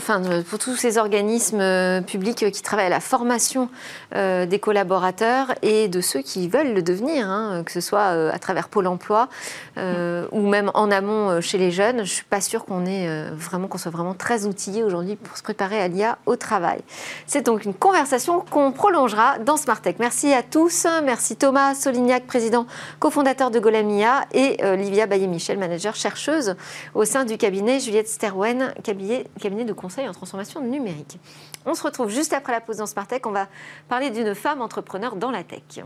[0.50, 3.70] pour tous ces organismes publics qui travaillent à la formation
[4.16, 8.70] des collaborateurs et de ceux qui veulent le devenir, hein, que ce soit à travers
[8.70, 9.30] Pôle emploi
[9.78, 11.98] ou même en amont chez les jeunes.
[11.98, 15.38] Je ne suis pas sûre qu'on ait vraiment qu'on soit vraiment très outillé aujourd'hui pour
[15.38, 16.82] se préparer à l'IA au travail.
[17.28, 19.98] C'est donc une conversation qu'on prolongera dans Smartech.
[20.00, 20.88] Merci à tous.
[21.04, 22.66] Merci Thomas Solignac, président
[23.00, 26.56] cofondateur de Golamia, et euh, Livia Baillet-Michel, manager chercheuse
[26.94, 31.20] au sein du cabinet Juliette Sterwen, cabinet, cabinet de conseil en transformation numérique.
[31.66, 33.26] On se retrouve juste après la pause dans Smartech.
[33.26, 33.48] On va
[33.90, 35.84] parler d'une femme entrepreneur dans la tech.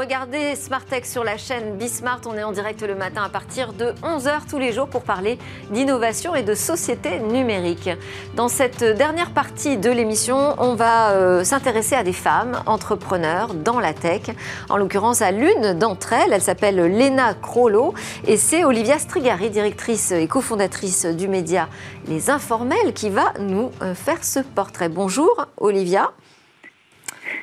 [0.00, 2.22] Regardez regardez Smart Tech sur la chaîne Bismart.
[2.24, 5.38] On est en direct le matin à partir de 11h tous les jours pour parler
[5.70, 7.90] d'innovation et de société numérique.
[8.34, 13.78] Dans cette dernière partie de l'émission, on va euh, s'intéresser à des femmes entrepreneurs dans
[13.78, 14.22] la tech.
[14.70, 16.32] En l'occurrence, à l'une d'entre elles.
[16.32, 17.92] Elle s'appelle Lena Crollo
[18.26, 21.68] et c'est Olivia Strigari, directrice et cofondatrice du média
[22.08, 24.88] Les Informels, qui va nous euh, faire ce portrait.
[24.88, 26.10] Bonjour Olivia.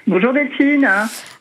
[0.07, 0.87] Bonjour Delphine.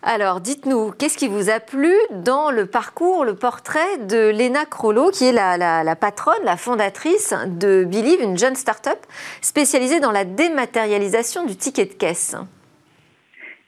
[0.03, 1.93] Alors, dites-nous, qu'est-ce qui vous a plu
[2.25, 7.85] dans le parcours, le portrait de Lena Crollo, qui est la, patronne, la fondatrice de
[7.85, 8.99] Believe, une jeune start-up
[9.41, 12.37] spécialisée dans la dématérialisation du ticket de caisse?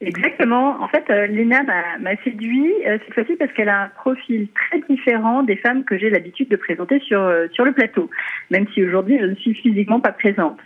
[0.00, 0.80] Exactement.
[0.80, 1.64] En fait, euh, Lena
[1.98, 5.98] m'a séduit euh, cette fois-ci parce qu'elle a un profil très différent des femmes que
[5.98, 8.08] j'ai l'habitude de présenter sur, euh, sur le plateau,
[8.50, 10.58] même si aujourd'hui je ne suis physiquement pas présente.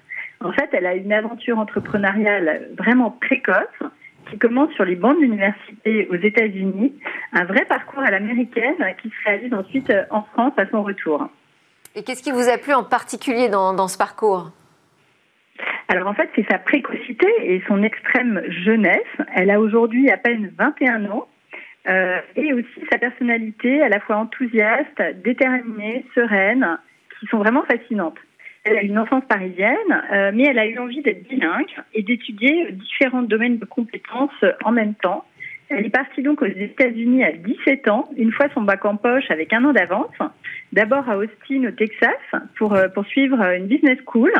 [0.44, 3.82] En fait, elle a une aventure entrepreneuriale vraiment précoce
[4.30, 6.94] qui commence sur les bancs de l'université aux États-Unis,
[7.32, 11.28] un vrai parcours à l'américaine qui se réalise ensuite euh, en France à son retour.
[11.94, 14.50] Et qu'est-ce qui vous a plu en particulier dans, ce parcours?
[15.88, 19.00] Alors en fait, c'est sa précocité et son extrême jeunesse.
[19.34, 21.28] Elle a aujourd'hui à peine 21 ans
[21.88, 26.78] euh, et aussi sa personnalité à la fois enthousiaste, déterminée, sereine,
[27.20, 28.18] qui sont vraiment fascinantes.
[28.64, 32.70] Elle a une enfance parisienne, euh, mais elle a eu envie d'être bilingue et d'étudier
[32.72, 35.24] différents domaines de compétences en même temps.
[35.68, 39.30] Elle est partie donc aux États-Unis à 17 ans, une fois son bac en poche
[39.30, 40.14] avec un an d'avance.
[40.72, 42.20] D'abord à Austin, au Texas,
[42.56, 44.32] pour euh, poursuivre une business school.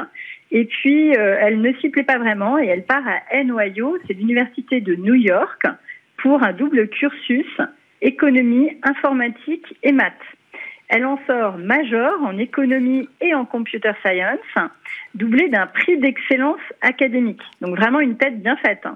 [0.50, 4.12] Et puis, euh, elle ne s'y plaît pas vraiment et elle part à NYU, c'est
[4.12, 5.62] l'université de New York,
[6.18, 7.46] pour un double cursus
[8.02, 10.12] économie, informatique et maths.
[10.94, 14.68] Elle en sort major en économie et en computer science,
[15.14, 17.40] doublé d'un prix d'excellence académique.
[17.62, 18.86] Donc vraiment une tête bien faite.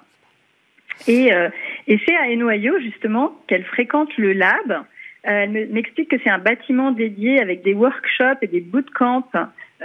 [1.09, 1.49] Et, euh,
[1.87, 4.73] et c'est à NYU justement qu'elle fréquente le lab.
[4.73, 4.83] Euh,
[5.25, 9.31] elle m'explique que c'est un bâtiment dédié avec des workshops et des bootcamps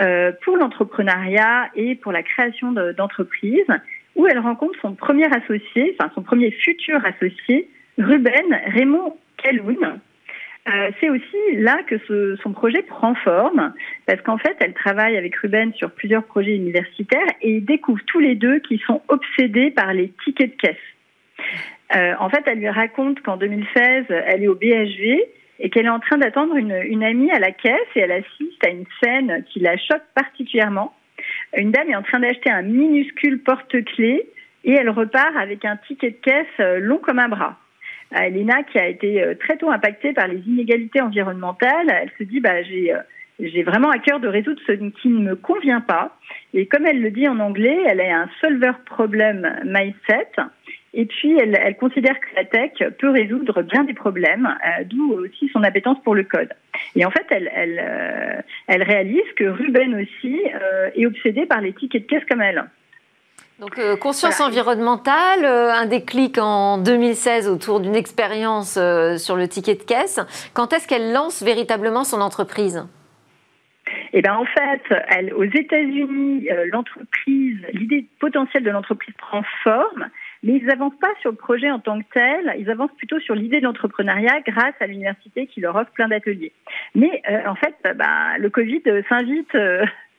[0.01, 3.71] euh, pour l'entrepreneuriat et pour la création d'entreprises,
[4.17, 10.01] où elle rencontre son premier associé, enfin son premier futur associé, Ruben Raymond Calhoun,
[10.67, 11.95] euh, c'est aussi là que
[12.37, 13.73] son projet prend forme,
[14.05, 18.19] parce qu'en fait, elle travaille avec Ruben sur plusieurs projets universitaires et ils découvrent tous
[18.19, 20.77] les deux qu'ils sont obsédés par les tickets de caisse.
[21.95, 25.19] Euh, en fait, elle lui raconte qu'en 2016, elle est au BHV
[25.59, 28.65] et qu'elle est en train d'attendre une, une amie à la caisse et elle assiste
[28.65, 30.93] à une scène qui la choque particulièrement.
[31.57, 34.27] Une dame est en train d'acheter un minuscule porte-clés
[34.63, 37.57] et elle repart avec un ticket de caisse euh, long comme un bras.
[38.13, 42.39] Elena, qui a été euh, très tôt impactée par les inégalités environnementales, elle se dit
[42.39, 42.99] bah, j'ai, euh,
[43.39, 46.17] j'ai vraiment à cœur de résoudre ce qui ne me convient pas.
[46.53, 50.31] Et comme elle le dit en anglais, elle a un solver problem mindset.
[50.93, 55.13] Et puis, elle, elle, considère que la tech peut résoudre bien des problèmes, euh, d'où
[55.13, 56.51] aussi son appétence pour le code.
[56.97, 60.41] Et en fait, elle, elle, elle réalise que Ruben aussi
[60.95, 62.65] est obsédé par les tickets de caisse comme elle.
[63.61, 69.47] Donc euh, conscience environnementale, euh, un déclic en 2016 autour d'une expérience euh, sur le
[69.47, 70.19] ticket de caisse.
[70.55, 72.83] Quand est-ce qu'elle lance véritablement son entreprise?
[74.13, 80.07] Eh bien, en fait, elle, aux États-Unis, l'entreprise, l'idée potentielle de l'entreprise prend forme,
[80.41, 82.55] mais ils n'avancent pas sur le projet en tant que tel.
[82.57, 86.51] Ils avancent plutôt sur l'idée de l'entrepreneuriat grâce à l'université qui leur offre plein d'ateliers.
[86.95, 89.55] Mais en fait, bah, le Covid s'invite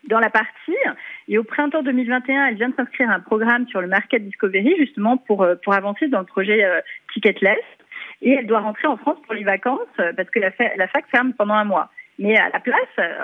[0.09, 0.77] dans la partie.
[1.29, 4.75] Et au printemps 2021, elle vient de s'inscrire à un programme sur le Market Discovery,
[4.79, 6.81] justement pour, euh, pour avancer dans le projet euh,
[7.13, 7.59] Ticketless.
[8.21, 11.05] Et elle doit rentrer en France pour les vacances euh, parce que la, la fac
[11.11, 11.91] ferme pendant un mois.
[12.19, 12.77] Mais à la place,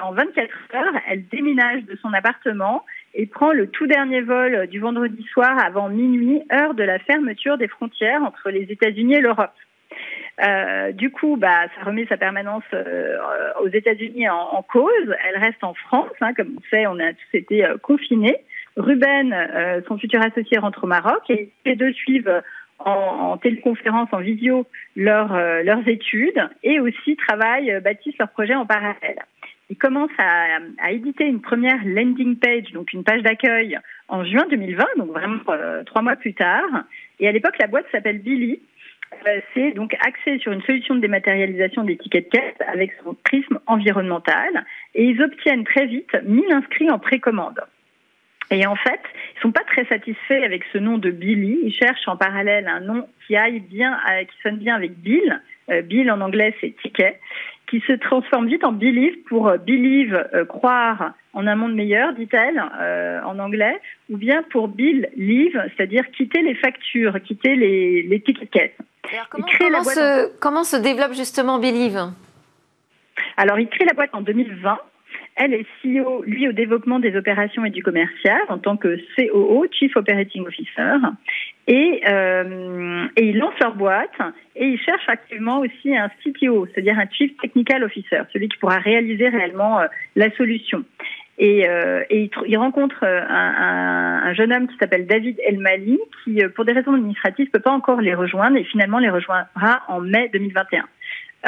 [0.02, 4.80] en 24 heures, elle déménage de son appartement et prend le tout dernier vol du
[4.80, 9.52] vendredi soir avant minuit, heure de la fermeture des frontières entre les États-Unis et l'Europe.
[10.46, 13.16] Euh, du coup, bah, ça remet sa permanence euh,
[13.60, 15.14] aux États-Unis en, cause.
[15.26, 16.10] Elle reste en France.
[16.20, 18.36] Hein, comme on sait, on a tous été euh, confinés.
[18.76, 19.34] Ruben,
[19.88, 22.42] son futur associé, rentre au Maroc et les deux suivent
[22.78, 29.18] en, téléconférence, en visio, leurs études et aussi travaillent, bâtissent leurs projets en parallèle.
[29.68, 33.76] Ils commencent à, à, éditer une première landing page, donc une page d'accueil,
[34.06, 35.40] en juin 2020, donc vraiment
[35.84, 36.84] trois mois plus tard.
[37.18, 38.60] Et à l'époque, la boîte s'appelle Billy
[39.54, 43.58] c'est donc axé sur une solution de dématérialisation des tickets de caisse avec son prisme
[43.66, 47.60] environnemental et ils obtiennent très vite 1000 inscrits en précommande.
[48.50, 49.00] Et en fait,
[49.36, 51.58] ils sont pas très satisfaits avec ce nom de Billy.
[51.64, 55.42] Ils cherchent en parallèle un nom qui aille bien, euh, qui sonne bien avec Bill.
[55.70, 57.20] Euh, Bill en anglais c'est ticket,
[57.66, 63.38] qui se transforme vite en Believe pour Believe, croire en un monde meilleur, dit-elle en
[63.38, 63.78] anglais,
[64.08, 68.78] ou bien pour Bill Leave, c'est-à-dire quitter les factures, quitter les, les tickets de caisse.
[69.30, 72.12] Comment, comment, se, comment se développe justement Believe
[73.36, 74.78] Alors, il crée la boîte en 2020.
[75.40, 79.66] Elle est CEO, lui, au développement des opérations et du commercial en tant que COO,
[79.70, 80.96] Chief Operating Officer.
[81.68, 84.18] Et, euh, et ils lancent leur boîte
[84.56, 88.78] et ils cherchent actuellement aussi un CTO, c'est-à-dire un Chief Technical Officer, celui qui pourra
[88.78, 89.86] réaliser réellement euh,
[90.16, 90.84] la solution.
[91.40, 96.42] Et, euh, et il, rencontre un, un, un, jeune homme qui s'appelle David Elmali, qui,
[96.54, 100.00] pour des raisons administratives, ne peut pas encore les rejoindre et finalement les rejoindra en
[100.00, 100.84] mai 2021.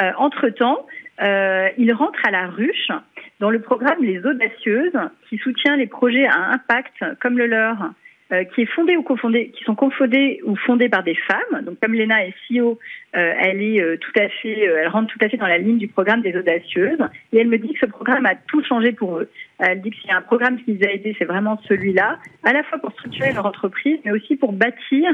[0.01, 0.85] Euh, entre-temps,
[1.21, 2.91] euh, il rentre à la ruche
[3.39, 7.91] dans le programme Les Audacieuses, qui soutient les projets à impact comme le leur,
[8.31, 11.65] euh, qui est fondé ou qui sont confondés ou fondés par des femmes.
[11.65, 12.79] Donc comme Léna est CEO,
[13.13, 15.77] euh, elle est euh, tout à fait, elle rentre tout à fait dans la ligne
[15.77, 17.01] du programme des audacieuses.
[17.33, 19.29] Et elle me dit que ce programme a tout changé pour eux.
[19.59, 22.19] Elle dit que s'il y a un programme qui les a aidés, c'est vraiment celui-là,
[22.43, 25.11] à la fois pour structurer leur entreprise, mais aussi pour bâtir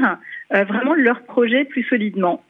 [0.50, 2.42] vraiment leur projet plus solidement.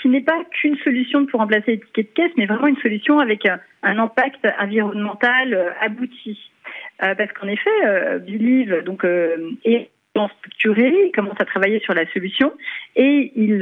[0.00, 3.18] qui n'est pas qu'une solution pour remplacer les tickets de caisse, mais vraiment une solution
[3.18, 6.38] avec un impact environnemental abouti.
[7.02, 9.90] Euh, parce qu'en effet, euh, Believe donc euh, est
[10.38, 12.52] structuré, il commence à travailler sur la solution
[12.94, 13.58] et il,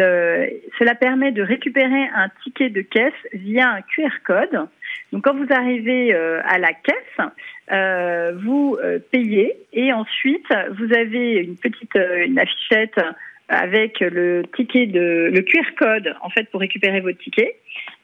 [0.79, 4.69] cela permet de récupérer un ticket de caisse via un QR code.
[5.13, 8.77] Donc quand vous arrivez à la caisse, vous
[9.11, 10.45] payez et ensuite
[10.79, 13.01] vous avez une petite une affichette
[13.49, 17.57] avec le ticket de le QR code en fait pour récupérer votre ticket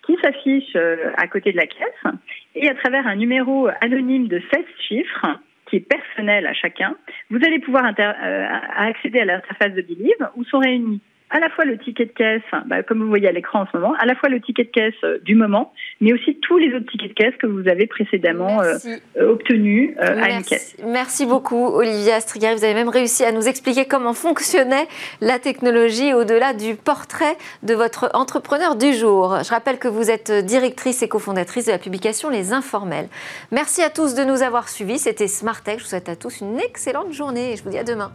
[0.09, 2.14] qui s'affiche euh, à côté de la caisse
[2.54, 5.26] et à travers un numéro anonyme de 16 chiffres
[5.66, 6.96] qui est personnel à chacun,
[7.30, 8.46] vous allez pouvoir euh,
[8.76, 12.43] accéder à l'interface de Believe où sont réunis à la fois le ticket de caisse,
[12.66, 14.70] bah, comme vous voyez à l'écran en ce moment, à la fois le ticket de
[14.70, 17.87] caisse euh, du moment, mais aussi tous les autres tickets de caisse que vous avez
[17.87, 18.76] précédemment euh,
[19.18, 20.76] euh, obtenus à une caisse.
[20.87, 22.57] Merci beaucoup, Olivier Astrigari.
[22.57, 24.87] Vous avez même réussi à nous expliquer comment fonctionnait
[25.20, 29.39] la technologie au-delà du portrait de votre entrepreneur du jour.
[29.45, 33.09] Je rappelle que vous êtes directrice et cofondatrice de la publication Les Informels.
[33.53, 34.99] Merci à tous de nous avoir suivis.
[34.99, 35.79] C'était Smart Tech.
[35.79, 38.11] Je vous souhaite à tous une excellente journée et je vous dis à demain.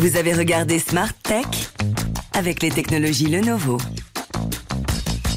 [0.00, 1.46] Vous avez regardé Smart Tech
[2.32, 3.78] avec les technologies Lenovo.